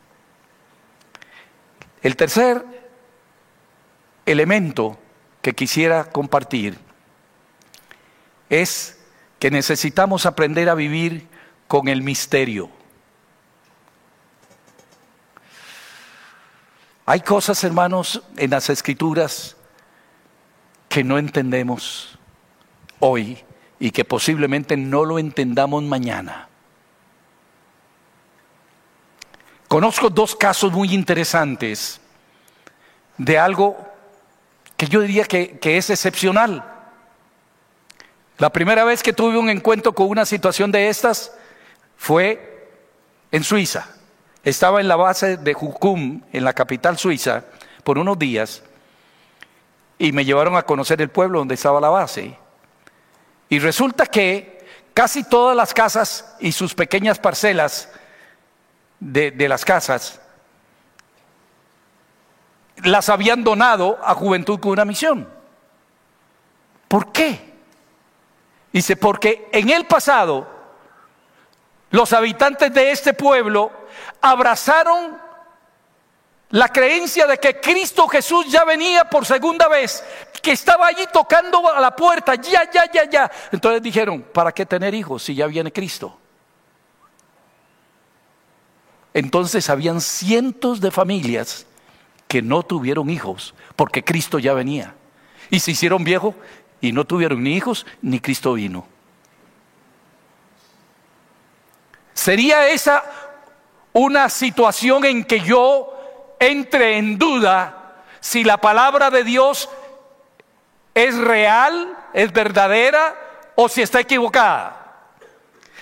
El 2.03 2.15
tercer 2.15 2.63
elemento 4.27 4.99
que 5.41 5.55
quisiera 5.55 6.05
compartir 6.05 6.79
es 8.51 9.01
que 9.39 9.51
necesitamos 9.51 10.27
aprender 10.27 10.69
a 10.69 10.75
vivir 10.75 11.27
con 11.67 11.89
el 11.89 12.03
misterio. 12.03 12.69
Hay 17.07 17.21
cosas, 17.21 17.65
hermanos, 17.65 18.23
en 18.37 18.51
las 18.51 18.69
escrituras 18.69 19.57
que 20.91 21.03
no 21.03 21.17
entendemos 21.17 22.19
hoy 23.01 23.43
y 23.83 23.91
que 23.91 24.05
posiblemente 24.05 24.77
no 24.77 25.05
lo 25.05 25.19
entendamos 25.19 25.83
mañana. 25.83 26.47
Conozco 29.67 30.09
dos 30.09 30.37
casos 30.37 30.71
muy 30.71 30.95
interesantes 30.95 32.01
de 33.19 33.41
algo 33.41 33.77
que 34.77 34.87
yo 34.87 35.01
diría 35.01 35.25
que, 35.25 35.59
es 35.61 35.91
excepcional. 35.91 36.65
La 38.39 38.51
primera 38.51 38.85
vez 38.85 39.03
que 39.03 39.13
tuve 39.13 39.37
un 39.37 39.51
encuentro 39.51 39.93
con 39.93 40.09
una 40.09 40.27
situación 40.27 40.71
de 40.71 40.89
estas 40.89 41.33
fue 41.97 42.71
en 43.33 43.43
Suiza. 43.43 43.97
Estaba 44.45 44.81
en 44.81 44.87
la 44.87 44.95
base 44.95 45.39
de 45.39 45.55
Jukum, 45.55 46.23
en 46.33 46.45
la 46.45 46.53
capital 46.53 46.99
suiza, 46.99 47.47
por 47.83 47.99
unos 47.99 48.17
días, 48.17 48.63
y 49.99 50.13
me 50.13 50.25
llevaron 50.25 50.55
a 50.55 50.63
conocer 50.63 51.03
el 51.03 51.09
pueblo 51.09 51.41
donde 51.41 51.57
estaba 51.57 51.81
la 51.81 51.89
base. 51.89 52.41
Y 53.53 53.59
resulta 53.59 54.07
que 54.07 54.65
casi 54.95 55.25
todas 55.25 55.55
las 55.55 55.75
casas 55.75 56.35
y 56.41 56.53
sus 56.53 56.75
pequeñas 56.75 57.19
parcelas 57.19 57.91
de, 58.99 59.35
las 59.47 59.63
casas 59.63 60.23
las 62.77 63.11
habían 63.11 63.45
donado 63.45 63.99
a 64.03 64.15
Juventud 64.15 64.59
con 64.59 64.73
una 64.73 64.87
misión. 64.87 65.29
¿Por 66.89 67.13
qué? 67.13 67.53
Dice, 68.73 68.97
porque 68.97 69.51
en 69.53 69.69
el 69.69 69.85
pasado 69.85 70.49
los 71.91 72.11
habitantes 72.15 72.73
de 72.73 72.91
este 72.91 73.13
pueblo 73.13 73.71
abrazaron 74.23 75.19
la 76.53 76.69
creencia 76.69 77.27
de 77.27 77.39
que 77.39 77.61
Cristo 77.61 78.07
Jesús 78.09 78.47
ya 78.49 78.65
venía 78.65 79.05
por 79.05 79.25
segunda 79.25 79.69
vez, 79.69 80.05
que 80.43 80.53
estaba 80.53 80.87
allí 80.87 81.05
tocando 81.11 81.67
a 81.73 81.81
la 81.81 81.97
puerta, 81.97 82.35
ya, 82.35 82.71
ya, 82.71 82.91
ya, 82.93 83.09
ya. 83.09 83.31
Entonces 83.51 83.83
dijeron, 83.83 84.23
¿para 84.23 84.53
qué 84.53 84.67
tener 84.67 84.95
hijos 84.95 85.23
si 85.23 85.35
ya 85.35 85.47
viene 85.47 85.73
Cristo? 85.73 86.19
Entonces 89.15 89.71
habían 89.71 90.03
cientos 90.03 90.81
de 90.81 90.91
familias 90.91 91.67
que 92.29 92.43
no 92.43 92.63
tuvieron 92.63 93.09
hijos, 93.09 93.55
porque 93.75 94.05
Cristo 94.05 94.39
ya 94.39 94.53
venía. 94.53 94.95
Y 95.49 95.61
se 95.61 95.71
hicieron 95.71 96.05
viejos 96.05 96.35
y 96.83 96.93
no 96.93 97.07
tuvieron 97.07 97.43
ni 97.43 97.57
hijos, 97.57 97.87
ni 98.03 98.21
Cristo 98.21 98.53
vino. 98.53 98.87
¿Sería 102.13 102.69
esa 102.69 103.05
una 103.95 104.29
situación 104.29 105.05
en 105.07 105.25
que 105.25 105.41
yo 105.41 105.92
entre 106.43 106.99
en 106.99 107.19
duda 107.19 108.03
si 108.21 108.43
la 108.43 108.57
palabra 108.59 109.11
de 109.11 109.23
Dios 109.23 109.69
es 110.95 111.17
real, 111.17 111.97
es 112.13 112.33
verdadera 112.33 113.15
o 113.55 113.69
si 113.69 113.83
está 113.83 114.01
equivocada? 114.01 114.77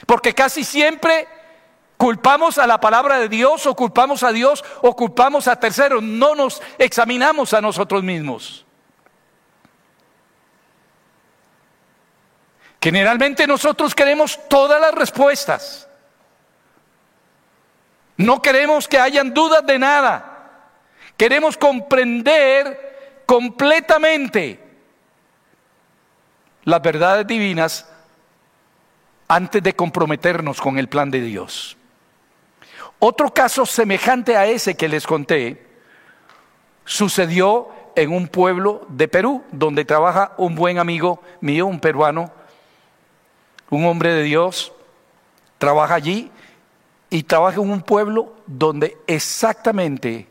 Porque 0.07 0.35
casi 0.35 0.63
siempre 0.63 1.27
culpamos 1.97 2.59
a 2.59 2.67
la 2.67 2.79
palabra 2.79 3.19
de 3.19 3.29
Dios 3.29 3.67
o 3.67 3.75
culpamos 3.75 4.23
a 4.23 4.33
Dios 4.33 4.63
o 4.83 4.95
culpamos 4.95 5.49
a 5.49 5.57
terceros, 5.57 6.03
no 6.03 6.35
nos 6.35 6.63
examinamos 6.79 7.55
a 7.55 7.61
nosotros 7.61 8.03
mismos. 8.03 8.67
Generalmente 12.83 13.47
nosotros 13.47 13.95
queremos 13.95 14.39
todas 14.49 14.81
las 14.81 14.95
respuestas. 14.95 15.89
No 18.17 18.43
queremos 18.43 18.89
que 18.89 18.99
hayan 18.99 19.33
dudas 19.33 19.65
de 19.65 19.79
nada. 19.79 20.30
Queremos 21.21 21.59
comprender 21.59 23.25
completamente 23.27 24.59
las 26.65 26.81
verdades 26.81 27.27
divinas 27.27 27.87
antes 29.29 29.63
de 29.63 29.75
comprometernos 29.77 30.63
con 30.63 30.79
el 30.79 30.89
plan 30.89 31.11
de 31.11 31.21
Dios. 31.21 31.77
Otro 32.99 33.35
caso 33.35 33.67
semejante 33.67 34.35
a 34.35 34.47
ese 34.47 34.79
que 34.79 34.89
les 34.89 35.07
conté 35.07 35.67
sucedió 36.87 37.69
en 37.97 38.15
un 38.15 38.27
pueblo 38.27 38.87
de 38.89 39.07
Perú, 39.07 39.45
donde 39.53 39.85
trabaja 39.85 40.33
un 40.39 40.55
buen 40.55 40.79
amigo 40.79 41.23
mío, 41.43 41.67
un 41.67 41.81
peruano, 41.81 42.33
un 43.69 43.85
hombre 43.85 44.15
de 44.15 44.23
Dios, 44.23 44.73
trabaja 45.59 45.97
allí 45.97 46.31
y 47.11 47.25
trabaja 47.25 47.61
en 47.61 47.71
un 47.71 47.83
pueblo 47.83 48.33
donde 48.47 48.97
exactamente, 49.07 50.30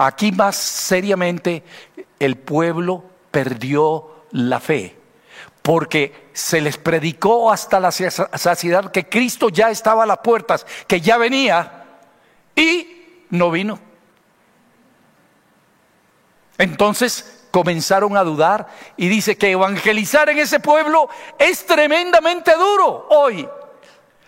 aquí 0.00 0.32
más 0.32 0.56
seriamente, 0.56 1.62
el 2.18 2.38
pueblo 2.38 3.04
perdió 3.30 4.24
la 4.30 4.58
fe, 4.58 4.96
porque 5.60 6.30
se 6.32 6.62
les 6.62 6.78
predicó 6.78 7.52
hasta 7.52 7.78
la 7.78 7.92
saciedad 7.92 8.90
que 8.90 9.10
Cristo 9.10 9.50
ya 9.50 9.70
estaba 9.70 10.04
a 10.04 10.06
las 10.06 10.18
puertas, 10.18 10.66
que 10.86 11.02
ya 11.02 11.18
venía 11.18 11.84
y 12.56 13.26
no 13.28 13.50
vino. 13.50 13.78
Entonces 16.56 17.46
comenzaron 17.50 18.16
a 18.16 18.24
dudar 18.24 18.68
y 18.96 19.08
dice 19.08 19.36
que 19.36 19.50
evangelizar 19.50 20.30
en 20.30 20.38
ese 20.38 20.60
pueblo 20.60 21.10
es 21.38 21.66
tremendamente 21.66 22.54
duro 22.54 23.06
hoy. 23.10 23.46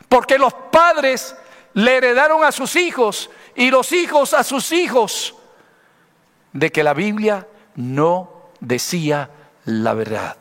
Porque 0.06 0.36
los 0.36 0.52
padres 0.52 1.34
le 1.72 1.96
heredaron 1.96 2.44
a 2.44 2.52
sus 2.52 2.76
hijos 2.76 3.30
y 3.54 3.70
los 3.70 3.92
hijos 3.92 4.34
a 4.34 4.44
sus 4.44 4.70
hijos 4.72 5.34
de 6.52 6.70
que 6.70 6.82
la 6.82 6.94
Biblia 6.94 7.46
no 7.76 8.50
decía 8.60 9.30
la 9.64 9.94
verdad. 9.94 10.36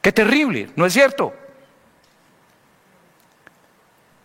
Qué 0.00 0.12
terrible, 0.12 0.70
¿no 0.76 0.86
es 0.86 0.92
cierto? 0.92 1.32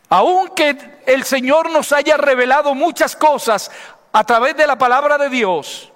Aunque 0.10 1.02
el 1.06 1.24
Señor 1.24 1.72
nos 1.72 1.92
haya 1.92 2.18
revelado 2.18 2.76
muchas 2.76 3.16
cosas 3.16 3.72
a 4.14 4.24
través 4.24 4.56
de 4.56 4.68
la 4.68 4.78
palabra 4.78 5.18
de 5.18 5.30
Dios, 5.30 5.92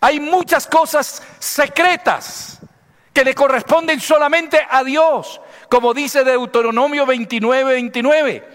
hay 0.00 0.20
muchas 0.20 0.66
cosas 0.66 1.22
secretas 1.38 2.60
que 3.12 3.24
le 3.24 3.34
corresponden 3.34 4.00
solamente 4.00 4.60
a 4.70 4.84
Dios 4.84 5.40
como 5.68 5.94
dice 5.94 6.24
Deuteronomio 6.24 7.06
29, 7.06 7.72
29. 7.72 8.48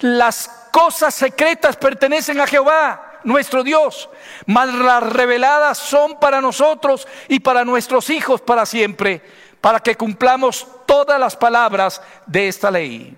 Las 0.00 0.68
cosas 0.70 1.14
secretas 1.14 1.76
pertenecen 1.76 2.40
a 2.40 2.46
Jehová, 2.46 3.11
nuestro 3.24 3.62
Dios, 3.62 4.08
mas 4.46 4.72
las 4.72 5.02
reveladas 5.02 5.78
son 5.78 6.18
para 6.18 6.40
nosotros 6.40 7.06
y 7.28 7.40
para 7.40 7.64
nuestros 7.64 8.10
hijos 8.10 8.40
para 8.40 8.66
siempre, 8.66 9.22
para 9.60 9.80
que 9.80 9.96
cumplamos 9.96 10.66
todas 10.86 11.18
las 11.18 11.36
palabras 11.36 12.02
de 12.26 12.48
esta 12.48 12.70
ley. 12.70 13.16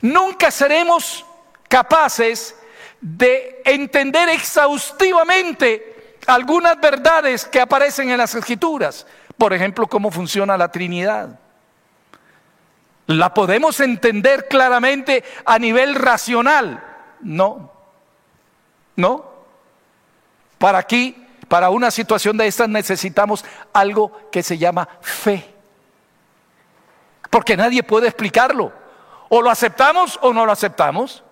Nunca 0.00 0.50
seremos 0.50 1.24
capaces 1.68 2.56
de 3.00 3.62
entender 3.64 4.28
exhaustivamente 4.28 6.16
algunas 6.26 6.80
verdades 6.80 7.44
que 7.44 7.60
aparecen 7.60 8.10
en 8.10 8.18
las 8.18 8.34
escrituras. 8.34 9.06
Por 9.36 9.52
ejemplo, 9.52 9.86
cómo 9.86 10.10
funciona 10.10 10.56
la 10.56 10.70
Trinidad. 10.70 11.38
¿La 13.06 13.32
podemos 13.32 13.80
entender 13.80 14.48
claramente 14.48 15.24
a 15.46 15.58
nivel 15.58 15.94
racional? 15.94 16.84
No. 17.20 17.77
No. 18.98 19.24
Para 20.58 20.78
aquí, 20.78 21.26
para 21.48 21.70
una 21.70 21.90
situación 21.90 22.36
de 22.36 22.46
estas 22.46 22.68
necesitamos 22.68 23.44
algo 23.72 24.28
que 24.30 24.42
se 24.42 24.58
llama 24.58 24.88
fe. 25.00 25.54
Porque 27.30 27.56
nadie 27.56 27.82
puede 27.82 28.08
explicarlo. 28.08 28.72
O 29.30 29.40
lo 29.40 29.50
aceptamos 29.50 30.18
o 30.20 30.32
no 30.32 30.44
lo 30.44 30.52
aceptamos. 30.52 31.22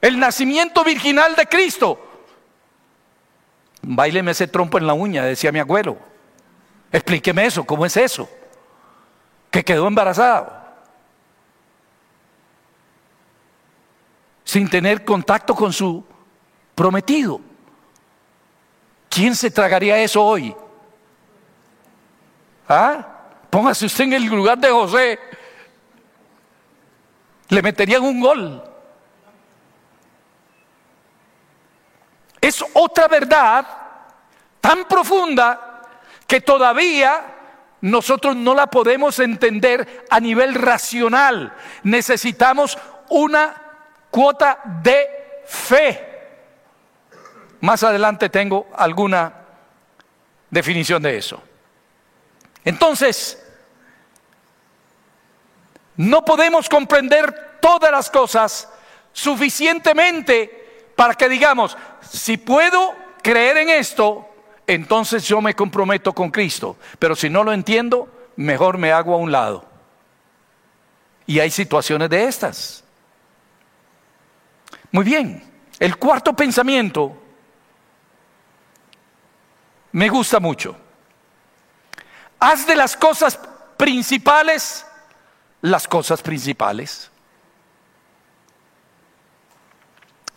El 0.00 0.18
nacimiento 0.18 0.82
virginal 0.84 1.34
de 1.34 1.46
Cristo. 1.46 1.98
Baileme 3.82 4.30
ese 4.30 4.46
trompo 4.46 4.78
en 4.78 4.86
la 4.86 4.94
uña, 4.94 5.24
decía 5.24 5.52
mi 5.52 5.58
abuelo. 5.58 5.98
Explíqueme 6.90 7.44
eso, 7.44 7.64
¿cómo 7.64 7.84
es 7.84 7.96
eso? 7.96 8.28
que 9.52 9.62
quedó 9.62 9.86
embarazado. 9.86 10.61
Sin 14.52 14.68
tener 14.68 15.02
contacto 15.02 15.54
con 15.54 15.72
su 15.72 16.04
prometido. 16.74 17.40
¿Quién 19.08 19.34
se 19.34 19.50
tragaría 19.50 19.96
eso 19.96 20.22
hoy? 20.22 20.54
¿Ah? 22.68 23.02
Póngase 23.48 23.86
usted 23.86 24.04
en 24.04 24.12
el 24.12 24.24
lugar 24.26 24.58
de 24.58 24.68
José. 24.68 25.18
Le 27.48 27.62
meterían 27.62 28.02
un 28.02 28.20
gol. 28.20 28.62
Es 32.38 32.62
otra 32.74 33.08
verdad 33.08 33.66
tan 34.60 34.84
profunda 34.84 35.80
que 36.26 36.42
todavía 36.42 37.24
nosotros 37.80 38.36
no 38.36 38.52
la 38.52 38.66
podemos 38.66 39.18
entender 39.18 40.04
a 40.10 40.20
nivel 40.20 40.52
racional. 40.52 41.54
Necesitamos 41.84 42.76
una 43.08 43.62
cuota 44.12 44.60
de 44.82 45.40
fe. 45.46 46.08
Más 47.60 47.82
adelante 47.82 48.28
tengo 48.28 48.68
alguna 48.76 49.32
definición 50.50 51.02
de 51.02 51.16
eso. 51.16 51.42
Entonces, 52.64 53.42
no 55.96 56.24
podemos 56.24 56.68
comprender 56.68 57.58
todas 57.60 57.90
las 57.90 58.10
cosas 58.10 58.68
suficientemente 59.12 60.92
para 60.94 61.14
que 61.14 61.28
digamos, 61.28 61.76
si 62.02 62.36
puedo 62.36 62.94
creer 63.22 63.56
en 63.56 63.70
esto, 63.70 64.28
entonces 64.66 65.24
yo 65.26 65.40
me 65.40 65.54
comprometo 65.54 66.12
con 66.12 66.30
Cristo. 66.30 66.76
Pero 66.98 67.16
si 67.16 67.30
no 67.30 67.44
lo 67.44 67.52
entiendo, 67.52 68.08
mejor 68.36 68.76
me 68.76 68.92
hago 68.92 69.14
a 69.14 69.18
un 69.18 69.32
lado. 69.32 69.64
Y 71.26 71.40
hay 71.40 71.50
situaciones 71.50 72.10
de 72.10 72.24
estas. 72.24 72.81
Muy 74.92 75.04
bien, 75.04 75.42
el 75.78 75.96
cuarto 75.96 76.34
pensamiento 76.34 77.16
me 79.90 80.08
gusta 80.08 80.38
mucho. 80.38 80.76
Haz 82.38 82.66
de 82.66 82.76
las 82.76 82.96
cosas 82.96 83.38
principales 83.76 84.86
las 85.62 85.88
cosas 85.88 86.20
principales. 86.20 87.10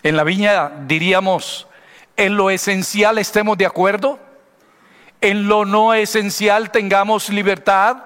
En 0.04 0.15
la 0.15 0.24
viña 0.24 0.72
diríamos, 0.88 1.68
en 2.15 2.38
lo 2.38 2.50
esencial 2.50 3.18
estemos 3.18 3.58
de 3.58 3.65
acuerdo, 3.65 4.20
en 5.20 5.48
lo 5.48 5.65
no 5.65 5.94
esencial 5.94 6.72
tengamos 6.72 7.30
libertad 7.30 7.98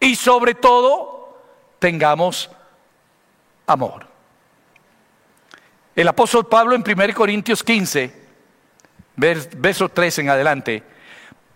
y 0.00 0.16
sobre 0.16 0.54
todo 0.54 1.38
tengamos 1.78 2.50
amor. 3.66 4.09
El 6.00 6.08
apóstol 6.08 6.46
Pablo 6.46 6.74
en 6.74 6.82
1 6.82 7.14
Corintios 7.14 7.62
15, 7.62 8.10
verso 9.16 9.90
3 9.90 10.18
en 10.20 10.30
adelante, 10.30 10.82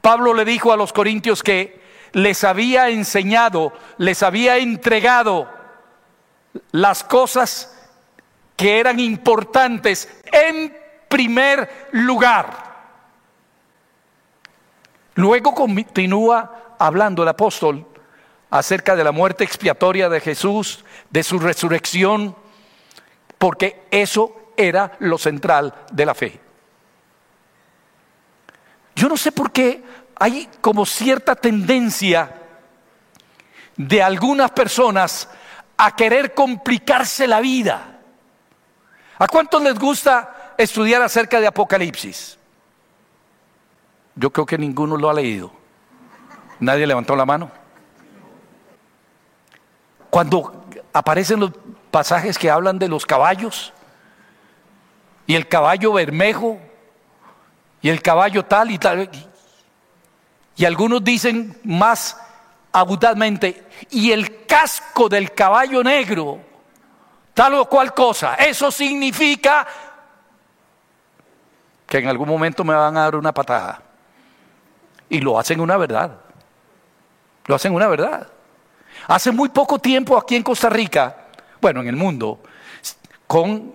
Pablo 0.02 0.34
le 0.34 0.44
dijo 0.44 0.70
a 0.70 0.76
los 0.76 0.92
corintios 0.92 1.42
que 1.42 1.80
les 2.12 2.44
había 2.44 2.90
enseñado, 2.90 3.72
les 3.96 4.22
había 4.22 4.58
entregado 4.58 5.50
las 6.72 7.02
cosas 7.04 7.74
que 8.54 8.80
eran 8.80 9.00
importantes 9.00 10.14
en 10.30 10.76
primer 11.08 11.88
lugar. 11.92 12.74
Luego 15.14 15.54
continúa 15.54 16.74
hablando 16.78 17.22
el 17.22 17.30
apóstol 17.30 17.86
acerca 18.50 18.94
de 18.94 19.04
la 19.04 19.12
muerte 19.12 19.42
expiatoria 19.42 20.10
de 20.10 20.20
Jesús, 20.20 20.84
de 21.08 21.22
su 21.22 21.38
resurrección, 21.38 22.36
porque 23.44 23.82
eso 23.90 24.52
era 24.56 24.92
lo 25.00 25.18
central 25.18 25.74
de 25.92 26.06
la 26.06 26.14
fe. 26.14 26.40
Yo 28.96 29.06
no 29.06 29.18
sé 29.18 29.32
por 29.32 29.52
qué 29.52 29.84
hay 30.18 30.48
como 30.62 30.86
cierta 30.86 31.36
tendencia 31.36 32.40
de 33.76 34.02
algunas 34.02 34.50
personas 34.52 35.28
a 35.76 35.94
querer 35.94 36.32
complicarse 36.32 37.26
la 37.26 37.40
vida. 37.40 38.00
¿A 39.18 39.26
cuántos 39.26 39.62
les 39.62 39.78
gusta 39.78 40.54
estudiar 40.56 41.02
acerca 41.02 41.38
de 41.38 41.46
Apocalipsis? 41.46 42.38
Yo 44.14 44.30
creo 44.32 44.46
que 44.46 44.56
ninguno 44.56 44.96
lo 44.96 45.10
ha 45.10 45.12
leído. 45.12 45.52
Nadie 46.60 46.86
levantó 46.86 47.14
la 47.14 47.26
mano. 47.26 47.50
Cuando 50.08 50.64
aparecen 50.94 51.40
los 51.40 51.50
pasajes 51.94 52.36
que 52.36 52.50
hablan 52.50 52.76
de 52.80 52.88
los 52.88 53.06
caballos 53.06 53.72
y 55.28 55.36
el 55.36 55.46
caballo 55.46 55.92
bermejo 55.92 56.58
y 57.80 57.88
el 57.88 58.02
caballo 58.02 58.44
tal 58.44 58.72
y 58.72 58.78
tal, 58.78 59.08
y 60.56 60.64
algunos 60.64 61.04
dicen 61.04 61.56
más 61.62 62.20
agudamente, 62.72 63.68
y 63.90 64.10
el 64.10 64.44
casco 64.44 65.08
del 65.08 65.34
caballo 65.34 65.84
negro, 65.84 66.40
tal 67.32 67.54
o 67.54 67.66
cual 67.66 67.94
cosa, 67.94 68.34
eso 68.34 68.72
significa 68.72 69.64
que 71.86 71.98
en 71.98 72.08
algún 72.08 72.28
momento 72.28 72.64
me 72.64 72.74
van 72.74 72.96
a 72.96 73.02
dar 73.02 73.14
una 73.14 73.32
patada. 73.32 73.80
Y 75.08 75.20
lo 75.20 75.38
hacen 75.38 75.60
una 75.60 75.76
verdad. 75.76 76.18
Lo 77.46 77.54
hacen 77.54 77.72
una 77.72 77.86
verdad. 77.86 78.26
Hace 79.06 79.30
muy 79.30 79.50
poco 79.50 79.78
tiempo 79.78 80.18
aquí 80.18 80.34
en 80.34 80.42
Costa 80.42 80.68
Rica, 80.68 81.23
bueno, 81.64 81.80
en 81.80 81.88
el 81.88 81.96
mundo, 81.96 82.42
con 83.26 83.72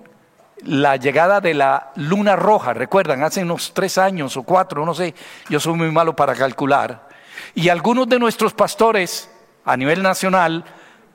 la 0.62 0.98
llegada 0.98 1.42
de 1.42 1.56
la 1.56 1.92
luna 1.96 2.36
roja, 2.36 2.72
recuerdan, 2.72 3.24
hace 3.24 3.42
unos 3.42 3.74
tres 3.74 3.98
años 3.98 4.38
o 4.38 4.44
cuatro, 4.44 4.86
no 4.86 4.94
sé, 4.94 5.16
yo 5.50 5.60
soy 5.60 5.74
muy 5.74 5.92
malo 5.92 6.16
para 6.16 6.36
calcular, 6.36 7.10
y 7.56 7.68
algunos 7.68 8.08
de 8.08 8.20
nuestros 8.20 8.54
pastores 8.54 9.28
a 9.66 9.76
nivel 9.76 10.04
nacional 10.04 10.64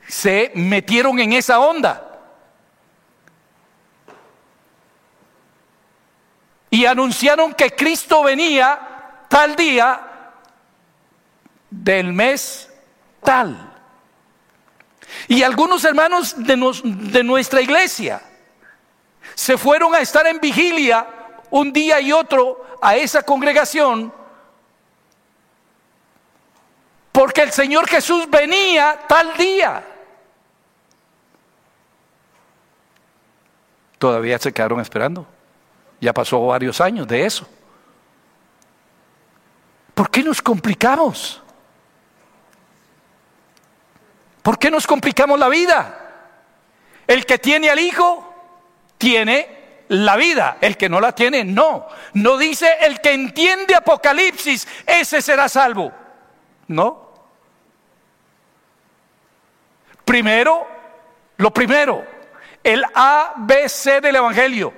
se 0.09 0.51
metieron 0.57 1.21
en 1.21 1.35
esa 1.35 1.61
onda. 1.61 2.11
Y 6.71 6.87
anunciaron 6.87 7.55
que 7.55 7.71
Cristo 7.71 8.25
venía 8.25 9.27
tal 9.29 9.55
día 9.55 10.01
del 11.71 12.13
mes 12.13 12.69
tal. 13.23 13.74
Y 15.29 15.43
algunos 15.43 15.85
hermanos 15.85 16.35
de, 16.37 16.57
nuestra 17.25 17.61
iglesia 17.61 18.21
se 19.35 19.57
fueron 19.57 19.95
a 19.95 20.01
estar 20.01 20.27
en 20.27 20.41
vigilia 20.41 21.07
un 21.51 21.73
día 21.73 22.01
y 22.01 22.13
otro 22.13 22.79
a 22.81 22.97
esa 22.97 23.23
congregación 23.23 24.13
porque 27.15 27.43
el 27.43 27.53
Señor 27.53 27.87
Jesús 27.87 28.29
venía 28.29 28.99
tal 29.07 29.37
día. 29.37 29.85
Todavía 33.99 34.37
se 34.41 34.53
quedaron 34.53 34.81
esperando. 34.81 35.25
Ya 36.01 36.13
pasó 36.13 36.45
varios 36.45 36.81
años 36.81 37.07
de 37.07 37.25
eso. 37.25 37.47
¿Por 39.95 40.11
qué 40.11 40.25
nos 40.25 40.43
complicamos? 40.43 41.41
¿Por 44.45 44.59
qué 44.59 44.71
nos 44.71 44.87
complicamos 44.87 45.39
la 45.39 45.49
vida? 45.49 46.01
El 47.07 47.25
que 47.25 47.39
tiene 47.39 47.71
al 47.71 47.79
Hijo 47.79 48.31
tiene 48.99 49.87
la 49.89 50.17
vida, 50.17 50.59
el 50.61 50.77
que 50.77 50.91
no 50.91 51.01
la 51.01 51.15
tiene 51.15 51.45
no. 51.45 51.87
No 52.13 52.37
dice 52.37 52.71
el 52.83 53.01
que 53.01 53.15
entiende 53.15 53.75
Apocalipsis, 53.75 54.69
ese 54.85 55.23
será 55.23 55.49
salvo. 55.49 55.91
No. 56.69 57.09
Primero, 60.05 60.67
lo 61.39 61.51
primero, 61.51 62.05
el 62.63 62.85
ABC 62.95 64.03
del 64.03 64.17
Evangelio. 64.17 64.75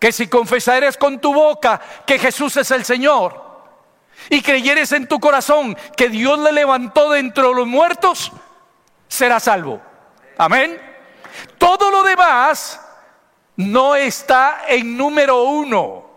Que 0.00 0.10
si 0.10 0.26
confesares 0.26 0.96
con 0.96 1.20
tu 1.20 1.32
boca 1.32 1.80
que 2.04 2.18
Jesús 2.18 2.56
es 2.56 2.68
el 2.72 2.84
Señor 2.84 3.47
y 4.30 4.42
creyeres 4.42 4.92
en 4.92 5.06
tu 5.06 5.20
corazón 5.20 5.76
que 5.96 6.08
Dios 6.08 6.38
le 6.38 6.52
levantó 6.52 7.10
dentro 7.10 7.48
de 7.48 7.54
los 7.54 7.66
muertos, 7.66 8.32
serás 9.08 9.44
salvo. 9.44 9.80
Amén. 10.36 10.80
Todo 11.56 11.90
lo 11.90 12.02
demás 12.02 12.80
no 13.56 13.96
está 13.96 14.62
en 14.68 14.96
número 14.96 15.42
uno 15.44 16.08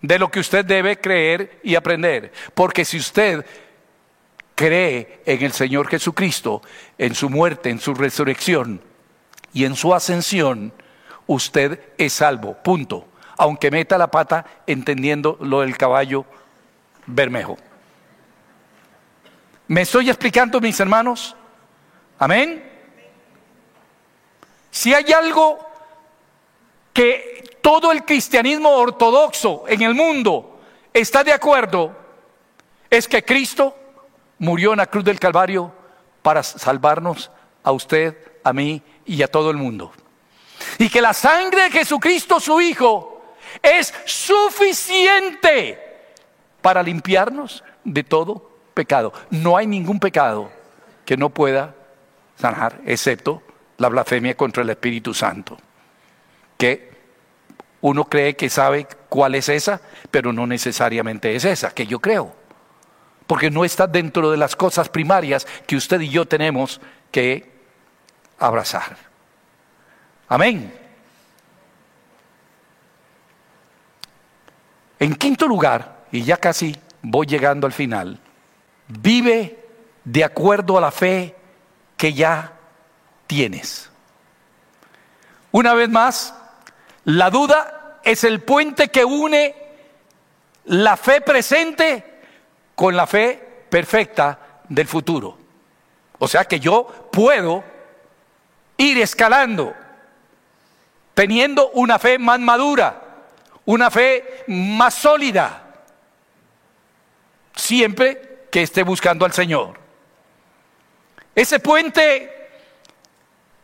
de 0.00 0.18
lo 0.18 0.30
que 0.30 0.40
usted 0.40 0.64
debe 0.64 1.00
creer 1.00 1.60
y 1.62 1.74
aprender. 1.74 2.32
Porque 2.54 2.84
si 2.84 2.98
usted 2.98 3.44
cree 4.54 5.22
en 5.26 5.42
el 5.42 5.52
Señor 5.52 5.88
Jesucristo, 5.88 6.62
en 6.98 7.14
su 7.14 7.28
muerte, 7.28 7.70
en 7.70 7.80
su 7.80 7.94
resurrección 7.94 8.80
y 9.52 9.64
en 9.64 9.76
su 9.76 9.94
ascensión, 9.94 10.72
usted 11.26 11.80
es 11.98 12.12
salvo. 12.12 12.54
Punto. 12.62 13.08
Aunque 13.36 13.70
meta 13.70 13.98
la 13.98 14.10
pata 14.10 14.46
entendiendo 14.66 15.36
lo 15.40 15.60
del 15.60 15.76
caballo 15.76 16.24
Bermejo. 17.06 17.56
¿Me 19.68 19.82
estoy 19.82 20.10
explicando, 20.10 20.60
mis 20.60 20.78
hermanos? 20.78 21.34
Amén. 22.18 22.70
Si 24.70 24.92
hay 24.92 25.12
algo 25.12 25.58
que 26.92 27.58
todo 27.62 27.92
el 27.92 28.04
cristianismo 28.04 28.70
ortodoxo 28.70 29.64
en 29.68 29.82
el 29.82 29.94
mundo 29.94 30.60
está 30.92 31.24
de 31.24 31.32
acuerdo, 31.32 31.96
es 32.90 33.08
que 33.08 33.24
Cristo 33.24 33.76
murió 34.38 34.72
en 34.72 34.78
la 34.78 34.86
cruz 34.86 35.04
del 35.04 35.18
Calvario 35.18 35.72
para 36.22 36.42
salvarnos 36.42 37.30
a 37.62 37.72
usted, 37.72 38.16
a 38.44 38.52
mí 38.52 38.82
y 39.06 39.22
a 39.22 39.28
todo 39.28 39.50
el 39.50 39.56
mundo. 39.56 39.92
Y 40.78 40.88
que 40.88 41.00
la 41.00 41.12
sangre 41.12 41.62
de 41.64 41.70
Jesucristo, 41.70 42.38
su 42.40 42.60
Hijo, 42.60 43.34
es 43.62 43.94
suficiente 44.04 45.83
para 46.64 46.82
limpiarnos 46.82 47.62
de 47.84 48.02
todo 48.04 48.50
pecado. 48.72 49.12
No 49.28 49.58
hay 49.58 49.66
ningún 49.66 50.00
pecado 50.00 50.50
que 51.04 51.14
no 51.14 51.28
pueda 51.28 51.74
sanar, 52.36 52.80
excepto 52.86 53.42
la 53.76 53.90
blasfemia 53.90 54.34
contra 54.34 54.62
el 54.62 54.70
Espíritu 54.70 55.12
Santo, 55.12 55.58
que 56.56 56.90
uno 57.82 58.06
cree 58.06 58.34
que 58.34 58.48
sabe 58.48 58.88
cuál 59.10 59.34
es 59.34 59.50
esa, 59.50 59.78
pero 60.10 60.32
no 60.32 60.46
necesariamente 60.46 61.36
es 61.36 61.44
esa, 61.44 61.74
que 61.74 61.86
yo 61.86 61.98
creo, 61.98 62.34
porque 63.26 63.50
no 63.50 63.66
está 63.66 63.86
dentro 63.86 64.30
de 64.30 64.38
las 64.38 64.56
cosas 64.56 64.88
primarias 64.88 65.46
que 65.66 65.76
usted 65.76 66.00
y 66.00 66.08
yo 66.08 66.24
tenemos 66.24 66.80
que 67.10 67.46
abrazar. 68.38 68.96
Amén. 70.28 70.72
En 74.98 75.14
quinto 75.16 75.46
lugar, 75.46 75.93
y 76.14 76.22
ya 76.22 76.36
casi 76.36 76.76
voy 77.02 77.26
llegando 77.26 77.66
al 77.66 77.72
final, 77.72 78.20
vive 78.86 79.58
de 80.04 80.22
acuerdo 80.22 80.78
a 80.78 80.80
la 80.80 80.92
fe 80.92 81.34
que 81.96 82.12
ya 82.12 82.52
tienes. 83.26 83.90
Una 85.50 85.74
vez 85.74 85.88
más, 85.88 86.32
la 87.02 87.30
duda 87.30 87.98
es 88.04 88.22
el 88.22 88.42
puente 88.42 88.90
que 88.90 89.04
une 89.04 89.56
la 90.66 90.96
fe 90.96 91.20
presente 91.20 92.20
con 92.76 92.96
la 92.96 93.08
fe 93.08 93.64
perfecta 93.68 94.38
del 94.68 94.86
futuro. 94.86 95.36
O 96.20 96.28
sea 96.28 96.44
que 96.44 96.60
yo 96.60 97.08
puedo 97.10 97.64
ir 98.76 98.98
escalando, 98.98 99.74
teniendo 101.12 101.70
una 101.70 101.98
fe 101.98 102.20
más 102.20 102.38
madura, 102.38 103.02
una 103.64 103.90
fe 103.90 104.44
más 104.46 104.94
sólida 104.94 105.62
siempre 107.54 108.46
que 108.50 108.62
esté 108.62 108.82
buscando 108.82 109.24
al 109.24 109.32
Señor. 109.32 109.78
Ese 111.34 111.58
puente 111.58 112.30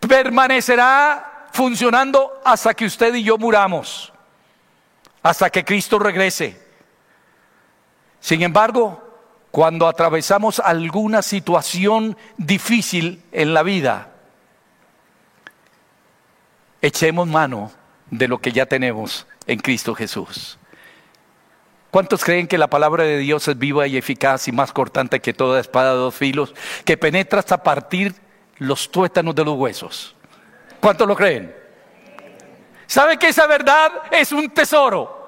permanecerá 0.00 1.48
funcionando 1.52 2.40
hasta 2.44 2.74
que 2.74 2.86
usted 2.86 3.14
y 3.14 3.22
yo 3.22 3.38
muramos, 3.38 4.12
hasta 5.22 5.50
que 5.50 5.64
Cristo 5.64 5.98
regrese. 5.98 6.60
Sin 8.20 8.42
embargo, 8.42 9.02
cuando 9.50 9.88
atravesamos 9.88 10.60
alguna 10.60 11.22
situación 11.22 12.16
difícil 12.36 13.22
en 13.32 13.54
la 13.54 13.62
vida, 13.62 14.12
echemos 16.82 17.26
mano 17.26 17.72
de 18.10 18.28
lo 18.28 18.38
que 18.38 18.52
ya 18.52 18.66
tenemos 18.66 19.26
en 19.46 19.58
Cristo 19.58 19.94
Jesús. 19.94 20.59
¿Cuántos 21.90 22.24
creen 22.24 22.46
que 22.46 22.58
la 22.58 22.70
palabra 22.70 23.04
de 23.04 23.18
Dios 23.18 23.48
es 23.48 23.58
viva 23.58 23.86
y 23.86 23.96
eficaz 23.96 24.46
y 24.46 24.52
más 24.52 24.72
cortante 24.72 25.20
que 25.20 25.32
toda 25.32 25.60
espada 25.60 25.92
de 25.92 25.98
dos 25.98 26.14
filos, 26.14 26.54
que 26.84 26.96
penetra 26.96 27.40
hasta 27.40 27.62
partir 27.62 28.14
los 28.58 28.90
tuétanos 28.90 29.34
de 29.34 29.44
los 29.44 29.56
huesos? 29.56 30.14
¿Cuántos 30.78 31.08
lo 31.08 31.16
creen? 31.16 31.54
¿Sabe 32.86 33.18
que 33.18 33.28
esa 33.28 33.46
verdad 33.46 33.90
es 34.10 34.32
un 34.32 34.50
tesoro? 34.50 35.19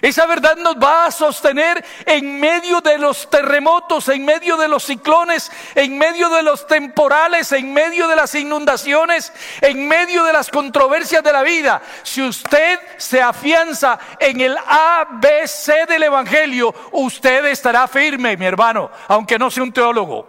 Esa 0.00 0.26
verdad 0.26 0.56
nos 0.56 0.76
va 0.76 1.06
a 1.06 1.10
sostener 1.10 1.84
en 2.04 2.38
medio 2.38 2.80
de 2.80 2.98
los 2.98 3.30
terremotos, 3.30 4.08
en 4.08 4.24
medio 4.24 4.56
de 4.56 4.68
los 4.68 4.84
ciclones, 4.84 5.50
en 5.74 5.96
medio 5.96 6.28
de 6.30 6.42
los 6.42 6.66
temporales, 6.66 7.52
en 7.52 7.72
medio 7.72 8.06
de 8.08 8.16
las 8.16 8.34
inundaciones, 8.34 9.32
en 9.60 9.88
medio 9.88 10.24
de 10.24 10.32
las 10.32 10.50
controversias 10.50 11.22
de 11.22 11.32
la 11.32 11.42
vida. 11.42 11.80
Si 12.02 12.20
usted 12.22 12.78
se 12.96 13.22
afianza 13.22 13.98
en 14.18 14.40
el 14.40 14.58
ABC 14.58 15.88
del 15.88 16.02
Evangelio, 16.02 16.74
usted 16.92 17.46
estará 17.46 17.88
firme, 17.88 18.36
mi 18.36 18.46
hermano, 18.46 18.90
aunque 19.08 19.38
no 19.38 19.50
sea 19.50 19.62
un 19.62 19.72
teólogo. 19.72 20.28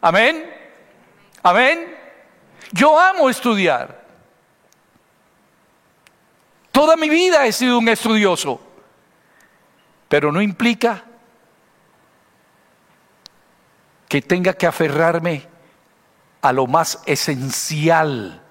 Amén. 0.00 0.52
Amén. 1.42 1.96
Yo 2.72 2.98
amo 2.98 3.30
estudiar. 3.30 4.01
Toda 6.72 6.96
mi 6.96 7.10
vida 7.10 7.46
he 7.46 7.52
sido 7.52 7.78
un 7.78 7.88
estudioso, 7.90 8.58
pero 10.08 10.32
no 10.32 10.40
implica 10.40 11.04
que 14.08 14.22
tenga 14.22 14.54
que 14.54 14.66
aferrarme 14.66 15.46
a 16.40 16.52
lo 16.52 16.66
más 16.66 17.02
esencial 17.04 18.42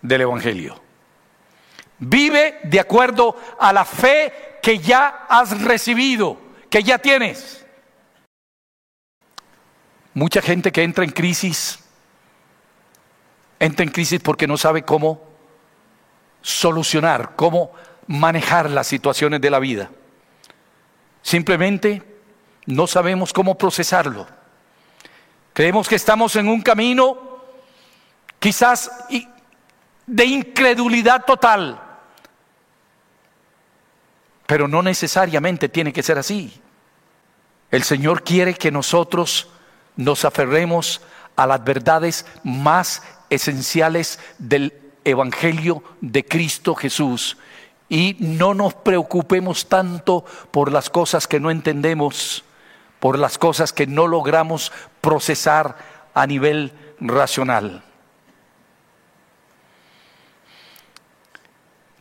del 0.00 0.20
Evangelio. 0.20 0.80
Vive 1.98 2.60
de 2.62 2.80
acuerdo 2.80 3.36
a 3.58 3.72
la 3.72 3.84
fe 3.84 4.58
que 4.62 4.78
ya 4.78 5.26
has 5.28 5.60
recibido, 5.62 6.38
que 6.70 6.82
ya 6.82 6.98
tienes. 6.98 7.66
Mucha 10.14 10.42
gente 10.42 10.70
que 10.70 10.82
entra 10.82 11.04
en 11.04 11.10
crisis, 11.10 11.80
entra 13.58 13.84
en 13.84 13.90
crisis 13.90 14.20
porque 14.20 14.46
no 14.46 14.56
sabe 14.56 14.82
cómo 14.82 15.31
solucionar, 16.42 17.32
cómo 17.36 17.72
manejar 18.06 18.68
las 18.68 18.86
situaciones 18.86 19.40
de 19.40 19.50
la 19.50 19.58
vida. 19.58 19.90
Simplemente 21.22 22.02
no 22.66 22.86
sabemos 22.86 23.32
cómo 23.32 23.56
procesarlo. 23.56 24.26
Creemos 25.52 25.88
que 25.88 25.96
estamos 25.96 26.34
en 26.36 26.48
un 26.48 26.60
camino 26.62 27.32
quizás 28.38 28.90
de 30.06 30.24
incredulidad 30.24 31.24
total, 31.24 31.80
pero 34.46 34.66
no 34.66 34.82
necesariamente 34.82 35.68
tiene 35.68 35.92
que 35.92 36.02
ser 36.02 36.18
así. 36.18 36.60
El 37.70 37.84
Señor 37.84 38.22
quiere 38.22 38.54
que 38.54 38.70
nosotros 38.70 39.48
nos 39.96 40.24
aferremos 40.24 41.00
a 41.36 41.46
las 41.46 41.62
verdades 41.64 42.26
más 42.42 43.02
esenciales 43.30 44.18
del 44.38 44.81
Evangelio 45.04 45.82
de 46.00 46.24
Cristo 46.24 46.74
Jesús 46.74 47.36
y 47.88 48.16
no 48.20 48.54
nos 48.54 48.74
preocupemos 48.74 49.68
tanto 49.68 50.24
por 50.50 50.72
las 50.72 50.88
cosas 50.88 51.26
que 51.26 51.40
no 51.40 51.50
entendemos, 51.50 52.44
por 53.00 53.18
las 53.18 53.36
cosas 53.36 53.72
que 53.72 53.86
no 53.86 54.06
logramos 54.06 54.72
procesar 55.00 55.76
a 56.14 56.26
nivel 56.26 56.72
racional. 57.00 57.84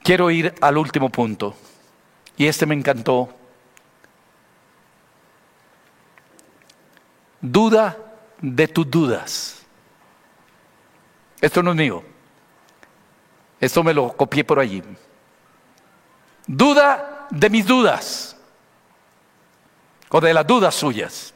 Quiero 0.04 0.32
ir 0.32 0.56
al 0.62 0.78
último 0.78 1.10
punto, 1.10 1.56
y 2.38 2.48
este 2.48 2.66
me 2.66 2.74
encantó. 2.74 3.30
Duda 7.42 7.98
de 8.40 8.68
tus 8.68 8.90
dudas. 8.90 9.62
Esto 11.42 11.62
no 11.62 11.72
es 11.72 11.78
mío. 11.78 12.11
Esto 13.62 13.84
me 13.84 13.94
lo 13.94 14.12
copié 14.18 14.44
por 14.44 14.60
allí. 14.60 14.84
Duda 16.48 17.28
de 17.30 17.50
mis 17.50 17.66
dudas 17.66 18.36
o 20.10 20.20
de 20.20 20.34
las 20.34 20.48
dudas 20.48 20.74
suyas. 20.74 21.32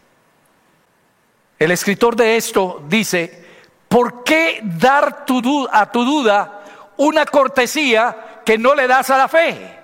El 1.60 1.70
escritor 1.70 2.16
de 2.16 2.36
esto 2.36 2.84
dice, 2.88 3.46
¿por 3.88 4.24
qué 4.24 4.60
dar 4.64 5.26
a 5.72 5.92
tu 5.92 6.04
duda 6.04 6.64
una 6.98 7.26
cortesía 7.26 8.42
que 8.44 8.58
no 8.58 8.74
le 8.74 8.88
das 8.88 9.12
a 9.12 9.18
la 9.18 9.28
fe? 9.28 9.80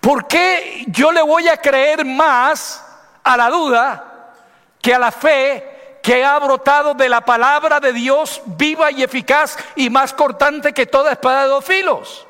¿Por 0.00 0.26
qué 0.26 0.86
yo 0.88 1.12
le 1.12 1.22
voy 1.22 1.46
a 1.46 1.58
creer 1.58 2.06
más 2.06 2.84
a 3.22 3.36
la 3.36 3.50
duda 3.50 4.32
que 4.80 4.94
a 4.94 4.98
la 4.98 5.12
fe 5.12 5.77
que 6.08 6.24
ha 6.24 6.38
brotado 6.38 6.94
de 6.94 7.06
la 7.06 7.20
palabra 7.20 7.80
de 7.80 7.92
Dios 7.92 8.40
viva 8.46 8.90
y 8.90 9.02
eficaz 9.02 9.58
y 9.76 9.90
más 9.90 10.14
cortante 10.14 10.72
que 10.72 10.86
toda 10.86 11.12
espada 11.12 11.42
de 11.42 11.48
dos 11.48 11.62
filos. 11.62 12.26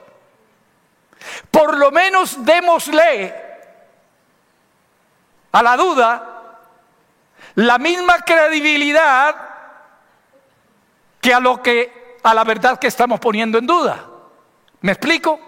Por 1.49 1.79
lo 1.79 1.93
menos 1.93 2.45
démosle 2.45 3.33
a 5.53 5.63
la 5.63 5.77
duda 5.77 6.59
la 7.55 7.79
misma 7.79 8.19
credibilidad 8.23 9.37
que 11.21 11.33
a 11.33 11.39
lo 11.39 11.63
que 11.63 12.19
a 12.25 12.35
la 12.35 12.43
verdad 12.43 12.81
que 12.81 12.89
estamos 12.89 13.21
poniendo 13.21 13.59
en 13.59 13.67
duda. 13.69 14.07
¿Me 14.81 14.91
explico? 14.91 15.39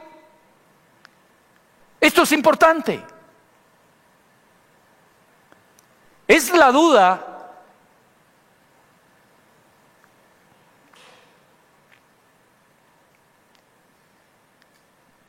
Esto 2.01 2.23
es 2.23 2.31
importante. 2.31 3.05
Es 6.29 6.53
la 6.53 6.71
duda 6.71 7.27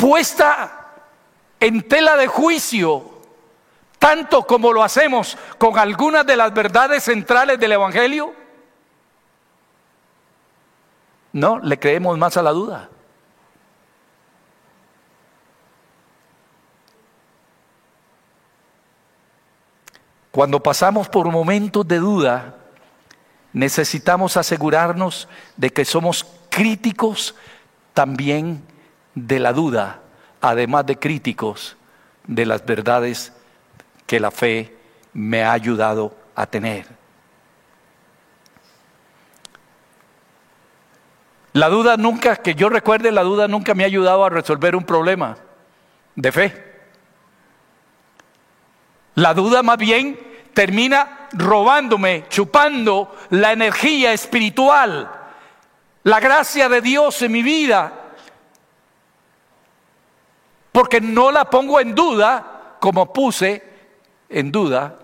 puesta 0.01 0.87
en 1.59 1.87
tela 1.87 2.17
de 2.17 2.25
juicio, 2.25 3.21
tanto 3.99 4.47
como 4.47 4.73
lo 4.73 4.81
hacemos 4.81 5.37
con 5.59 5.77
algunas 5.77 6.25
de 6.25 6.35
las 6.35 6.51
verdades 6.51 7.03
centrales 7.03 7.59
del 7.59 7.73
Evangelio? 7.73 8.33
No, 11.33 11.59
le 11.59 11.77
creemos 11.77 12.17
más 12.17 12.35
a 12.35 12.41
la 12.41 12.49
duda. 12.49 12.89
Cuando 20.31 20.63
pasamos 20.63 21.09
por 21.09 21.29
momentos 21.29 21.87
de 21.87 21.99
duda, 21.99 22.55
necesitamos 23.53 24.35
asegurarnos 24.35 25.27
de 25.57 25.71
que 25.71 25.85
somos 25.85 26.25
críticos 26.49 27.35
también 27.93 28.65
de 29.15 29.39
la 29.39 29.53
duda, 29.53 30.01
además 30.41 30.85
de 30.85 30.97
críticos 30.97 31.77
de 32.27 32.45
las 32.45 32.65
verdades 32.65 33.33
que 34.05 34.19
la 34.19 34.31
fe 34.31 34.75
me 35.13 35.43
ha 35.43 35.51
ayudado 35.51 36.15
a 36.35 36.45
tener. 36.45 36.85
La 41.53 41.67
duda 41.67 41.97
nunca, 41.97 42.37
que 42.37 42.55
yo 42.55 42.69
recuerde, 42.69 43.11
la 43.11 43.23
duda 43.23 43.47
nunca 43.47 43.73
me 43.73 43.83
ha 43.83 43.87
ayudado 43.87 44.23
a 44.23 44.29
resolver 44.29 44.75
un 44.75 44.85
problema 44.85 45.37
de 46.15 46.31
fe. 46.31 46.71
La 49.15 49.33
duda 49.33 49.61
más 49.61 49.77
bien 49.77 50.17
termina 50.53 51.27
robándome, 51.33 52.25
chupando 52.29 53.15
la 53.29 53.51
energía 53.51 54.13
espiritual, 54.13 55.11
la 56.03 56.19
gracia 56.19 56.69
de 56.69 56.81
Dios 56.81 57.21
en 57.21 57.31
mi 57.31 57.43
vida, 57.43 58.00
porque 60.71 61.01
no 61.01 61.31
la 61.31 61.45
pongo 61.49 61.79
en 61.79 61.93
duda 61.95 62.75
como 62.79 63.11
puse 63.11 63.63
en 64.29 64.51
duda 64.51 64.95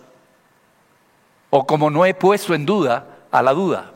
o 1.49 1.65
como 1.65 1.89
no 1.89 2.05
he 2.05 2.13
puesto 2.13 2.53
en 2.53 2.65
duda 2.65 3.17
a 3.31 3.41
la 3.41 3.53
duda. 3.53 3.91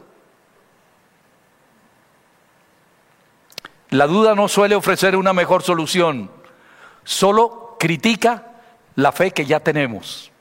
La 3.89 4.07
duda 4.07 4.36
no 4.36 4.47
suele 4.47 4.76
ofrecer 4.76 5.17
una 5.17 5.34
mejor 5.34 5.63
solución, 5.63 6.32
solo 7.03 7.76
critica 7.78 8.51
la 8.95 9.11
fe 9.11 9.32
que 9.32 9.45
ya 9.45 9.59
tenemos. 9.59 10.32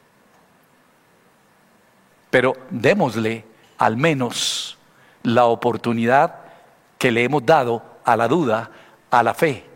Pero 2.30 2.54
démosle 2.70 3.44
al 3.78 3.96
menos 3.96 4.78
la 5.22 5.46
oportunidad 5.46 6.36
que 6.98 7.10
le 7.10 7.24
hemos 7.24 7.44
dado 7.44 7.82
a 8.04 8.16
la 8.16 8.28
duda, 8.28 8.70
a 9.10 9.22
la 9.22 9.34
fe. 9.34 9.69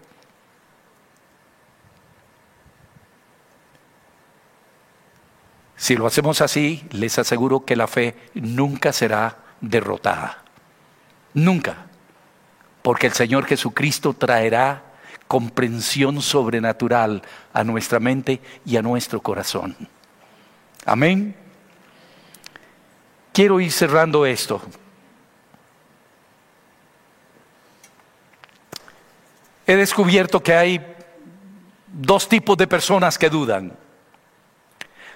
Si 5.84 5.96
lo 5.96 6.06
hacemos 6.06 6.40
así, 6.40 6.82
les 6.92 7.18
aseguro 7.18 7.66
que 7.66 7.76
la 7.76 7.86
fe 7.86 8.16
nunca 8.32 8.90
será 8.90 9.36
derrotada. 9.60 10.42
Nunca. 11.34 11.76
Porque 12.80 13.08
el 13.08 13.12
Señor 13.12 13.44
Jesucristo 13.44 14.14
traerá 14.14 14.82
comprensión 15.28 16.22
sobrenatural 16.22 17.20
a 17.52 17.64
nuestra 17.64 18.00
mente 18.00 18.40
y 18.64 18.78
a 18.78 18.82
nuestro 18.82 19.20
corazón. 19.20 19.76
Amén. 20.86 21.36
Quiero 23.34 23.60
ir 23.60 23.70
cerrando 23.70 24.24
esto. 24.24 24.62
He 29.66 29.76
descubierto 29.76 30.42
que 30.42 30.54
hay 30.54 30.96
dos 31.88 32.26
tipos 32.26 32.56
de 32.56 32.66
personas 32.66 33.18
que 33.18 33.28
dudan. 33.28 33.83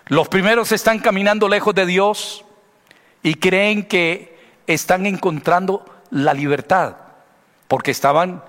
Los 0.08 0.28
primeros 0.28 0.72
están 0.72 1.00
caminando 1.00 1.48
lejos 1.48 1.74
de 1.74 1.84
Dios 1.84 2.44
y 3.22 3.34
creen 3.34 3.86
que 3.86 4.38
están 4.66 5.04
encontrando 5.04 5.84
la 6.10 6.32
libertad, 6.32 6.96
porque 7.68 7.90
estaban 7.90 8.42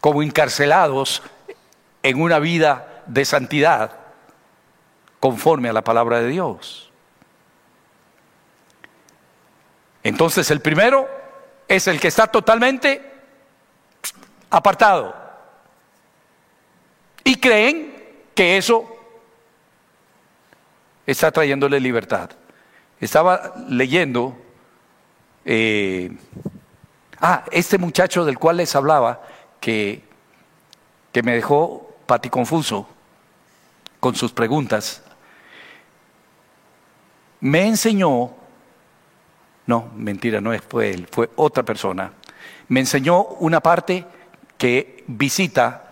como 0.00 0.22
encarcelados 0.22 1.22
en 2.02 2.20
una 2.20 2.40
vida 2.40 3.02
de 3.06 3.24
santidad 3.24 3.92
conforme 5.20 5.68
a 5.68 5.72
la 5.72 5.84
palabra 5.84 6.20
de 6.20 6.28
Dios. 6.28 6.90
Entonces 10.02 10.50
el 10.50 10.60
primero 10.60 11.08
es 11.68 11.86
el 11.86 12.00
que 12.00 12.08
está 12.08 12.26
totalmente 12.26 13.12
apartado 14.50 15.14
y 17.22 17.36
creen 17.36 18.24
que 18.34 18.56
eso 18.56 18.99
está 21.10 21.30
trayéndole 21.30 21.80
libertad. 21.80 22.30
Estaba 23.00 23.54
leyendo, 23.68 24.38
eh, 25.44 26.16
ah, 27.20 27.44
este 27.50 27.78
muchacho 27.78 28.24
del 28.24 28.38
cual 28.38 28.58
les 28.58 28.74
hablaba, 28.76 29.22
que, 29.60 30.02
que 31.12 31.22
me 31.22 31.34
dejó 31.34 31.94
paticonfuso 32.06 32.86
con 33.98 34.14
sus 34.14 34.32
preguntas, 34.32 35.02
me 37.40 37.66
enseñó, 37.66 38.30
no, 39.66 39.90
mentira, 39.96 40.40
no 40.40 40.52
fue 40.60 40.90
él, 40.90 41.08
fue 41.10 41.30
otra 41.36 41.62
persona, 41.62 42.12
me 42.68 42.80
enseñó 42.80 43.22
una 43.40 43.60
parte 43.60 44.04
que 44.58 45.04
visita 45.06 45.89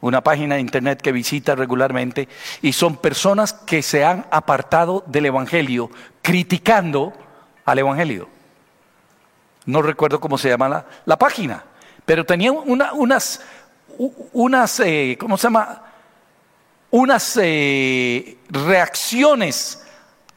una 0.00 0.22
página 0.22 0.54
de 0.54 0.60
internet 0.60 1.00
que 1.00 1.12
visita 1.12 1.54
regularmente, 1.54 2.28
y 2.62 2.72
son 2.72 2.96
personas 2.96 3.52
que 3.52 3.82
se 3.82 4.04
han 4.04 4.26
apartado 4.30 5.04
del 5.06 5.26
Evangelio, 5.26 5.90
criticando 6.22 7.12
al 7.64 7.78
Evangelio. 7.78 8.28
No 9.66 9.82
recuerdo 9.82 10.20
cómo 10.20 10.38
se 10.38 10.48
llama 10.48 10.84
la, 11.04 11.18
página, 11.18 11.64
pero 12.04 12.24
tenía 12.24 12.50
unas, 12.52 13.40
unas 14.32 14.80
eh, 14.80 15.16
¿cómo 15.20 15.36
se 15.36 15.42
llama? 15.44 15.82
Unas 16.90 17.38
eh, 17.40 18.38
reacciones 18.48 19.84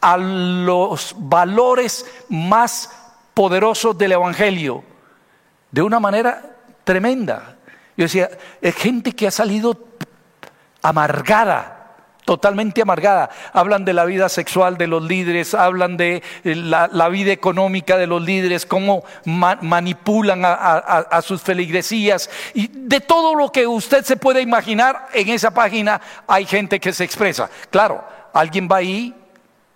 a 0.01 0.17
los 0.17 1.15
valores 1.17 2.05
más 2.29 2.91
poderosos 3.33 3.97
del 3.97 4.11
Evangelio 4.11 4.83
de 5.71 5.81
una 5.81 5.99
manera 5.99 6.57
tremenda. 6.83 7.55
Yo 7.95 8.05
decía, 8.05 8.29
es 8.61 8.75
gente 8.75 9.13
que 9.13 9.27
ha 9.27 9.31
salido 9.31 9.77
amargada, 10.81 11.83
totalmente 12.25 12.81
amargada. 12.81 13.29
Hablan 13.51 13.85
de 13.85 13.93
la 13.93 14.05
vida 14.05 14.29
sexual 14.29 14.77
de 14.77 14.87
los 14.87 15.03
líderes, 15.03 15.53
hablan 15.53 15.97
de 15.97 16.23
eh, 16.43 16.55
la, 16.55 17.09
vida 17.09 17.31
económica 17.31 17.97
de 17.97 18.07
los 18.07 18.21
líderes, 18.21 18.65
cómo 18.65 19.03
manipulan 19.25 20.41
a, 20.43 21.21
sus 21.21 21.41
feligresías 21.41 22.29
y 22.53 22.67
de 22.67 22.99
todo 22.99 23.35
lo 23.35 23.51
que 23.51 23.67
usted 23.67 24.03
se 24.03 24.17
puede 24.17 24.41
imaginar 24.41 25.07
en 25.13 25.29
esa 25.29 25.51
página 25.51 26.01
hay 26.27 26.45
gente 26.45 26.79
que 26.79 26.93
se 26.93 27.03
expresa. 27.03 27.49
Claro, 27.69 28.03
alguien 28.33 28.67
va 28.71 28.77
ahí 28.77 29.13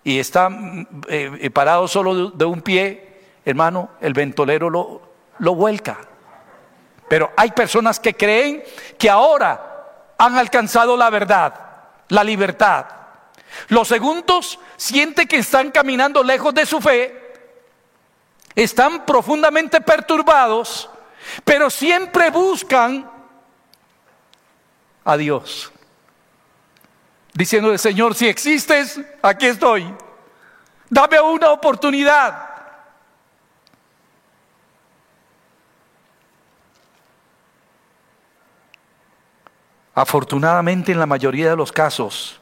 y 0.04 0.18
está 0.18 0.48
mm, 0.48 0.86
eh, 1.08 1.38
eh, 1.40 1.50
parado 1.50 1.86
solo 1.86 2.30
de, 2.30 2.44
un 2.44 2.62
pie, 2.62 3.20
hermano, 3.44 3.90
el 4.00 4.12
ventolero 4.12 4.70
lo, 4.70 5.02
lo 5.38 5.54
vuelca. 5.54 5.98
Pero 7.08 7.32
hay 7.36 7.50
personas 7.52 7.98
que 7.98 8.14
creen 8.14 8.62
que 8.98 9.08
ahora 9.08 10.14
han 10.18 10.36
alcanzado 10.36 10.96
la 10.96 11.10
verdad, 11.10 11.54
la 12.08 12.24
libertad. 12.24 12.86
Los 13.68 13.88
segundos 13.88 14.58
sienten 14.76 15.26
que 15.26 15.38
están 15.38 15.70
caminando 15.70 16.22
lejos 16.22 16.54
de 16.54 16.66
su 16.66 16.80
fe, 16.80 17.34
están 18.54 19.06
profundamente 19.06 19.80
perturbados, 19.80 20.90
pero 21.44 21.70
siempre 21.70 22.30
buscan 22.30 23.10
a 25.04 25.16
Dios. 25.16 25.72
Diciendo, 27.32 27.76
Señor, 27.78 28.14
si 28.14 28.28
existes, 28.28 29.00
aquí 29.22 29.46
estoy. 29.46 29.94
Dame 30.90 31.20
una 31.20 31.50
oportunidad. 31.50 32.47
Afortunadamente 39.98 40.92
en 40.92 41.00
la 41.00 41.06
mayoría 41.06 41.50
de 41.50 41.56
los 41.56 41.72
casos, 41.72 42.38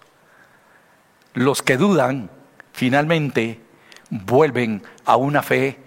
los 1.33 1.63
que 1.63 1.79
dudan 1.79 2.29
finalmente 2.75 3.63
vuelven 4.11 4.83
a 5.07 5.17
una 5.17 5.43
fe 5.43 5.79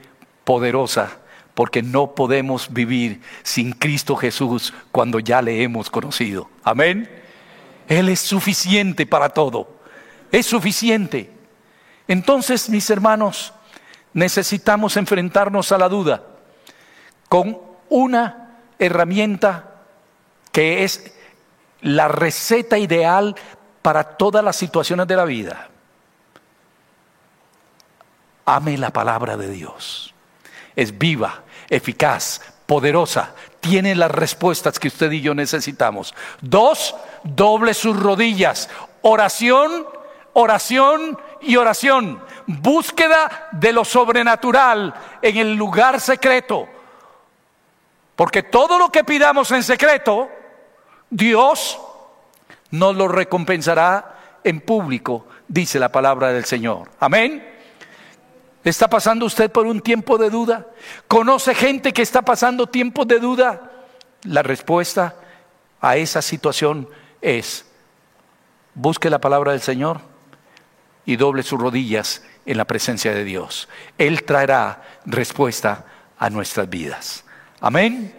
poderosa, 0.45 1.19
porque 1.53 1.83
no 1.83 2.15
podemos 2.15 2.73
vivir 2.73 3.21
sin 3.43 3.73
Cristo 3.73 4.15
Jesús 4.15 4.73
cuando 4.91 5.19
ya 5.19 5.43
le 5.43 5.61
hemos 5.61 5.91
conocido. 5.91 6.49
Amén. 6.63 7.07
Él 7.87 8.09
es 8.09 8.19
suficiente 8.19 9.05
para 9.05 9.29
todo. 9.29 9.69
Es 10.31 10.47
suficiente. 10.47 11.29
Entonces, 12.07 12.67
mis 12.67 12.89
hermanos, 12.89 13.53
necesitamos 14.11 14.97
enfrentarnos 14.97 15.71
a 15.71 15.77
la 15.77 15.87
duda 15.87 16.23
con 17.27 17.59
una 17.89 18.57
herramienta 18.79 19.83
que 20.51 20.83
es 20.83 21.18
la 21.81 22.07
receta 22.07 22.77
ideal 22.77 23.35
para 23.81 24.03
todas 24.03 24.43
las 24.43 24.55
situaciones 24.55 25.07
de 25.07 25.15
la 25.15 25.25
vida. 25.25 25.69
Ame 28.45 28.77
la 28.77 28.91
palabra 28.91 29.37
de 29.37 29.49
Dios. 29.49 30.13
Es 30.75 30.97
viva, 30.97 31.43
eficaz, 31.69 32.41
poderosa. 32.65 33.33
Tiene 33.59 33.95
las 33.95 34.11
respuestas 34.11 34.79
que 34.79 34.87
usted 34.87 35.11
y 35.11 35.21
yo 35.21 35.33
necesitamos. 35.33 36.13
Dos, 36.41 36.95
doble 37.23 37.73
sus 37.73 37.99
rodillas. 37.99 38.69
Oración, 39.01 39.87
oración 40.33 41.17
y 41.41 41.55
oración. 41.55 42.21
Búsqueda 42.47 43.49
de 43.51 43.73
lo 43.73 43.85
sobrenatural 43.85 44.93
en 45.21 45.37
el 45.37 45.55
lugar 45.55 46.01
secreto. 46.01 46.67
Porque 48.15 48.43
todo 48.43 48.77
lo 48.77 48.89
que 48.89 49.03
pidamos 49.03 49.51
en 49.51 49.63
secreto, 49.63 50.29
Dios 51.09 51.79
nos 52.71 52.95
lo 52.95 53.07
recompensará 53.07 54.39
en 54.43 54.61
público, 54.61 55.27
dice 55.47 55.79
la 55.79 55.91
palabra 55.91 56.31
del 56.31 56.45
Señor. 56.45 56.89
Amén. 56.99 57.57
¿Está 58.63 58.89
pasando 58.89 59.25
usted 59.25 59.51
por 59.51 59.65
un 59.65 59.81
tiempo 59.81 60.17
de 60.17 60.29
duda? 60.29 60.67
¿Conoce 61.07 61.55
gente 61.55 61.93
que 61.93 62.01
está 62.01 62.21
pasando 62.21 62.67
tiempos 62.67 63.07
de 63.07 63.19
duda? 63.19 63.71
La 64.23 64.43
respuesta 64.43 65.15
a 65.81 65.97
esa 65.97 66.21
situación 66.21 66.89
es, 67.21 67.65
busque 68.73 69.09
la 69.09 69.19
palabra 69.19 69.53
del 69.53 69.61
Señor 69.61 70.01
y 71.05 71.15
doble 71.15 71.43
sus 71.43 71.59
rodillas 71.59 72.23
en 72.45 72.57
la 72.57 72.65
presencia 72.65 73.13
de 73.13 73.23
Dios. 73.23 73.69
Él 73.97 74.23
traerá 74.23 74.83
respuesta 75.05 75.85
a 76.17 76.29
nuestras 76.29 76.69
vidas. 76.69 77.23
Amén. 77.61 78.18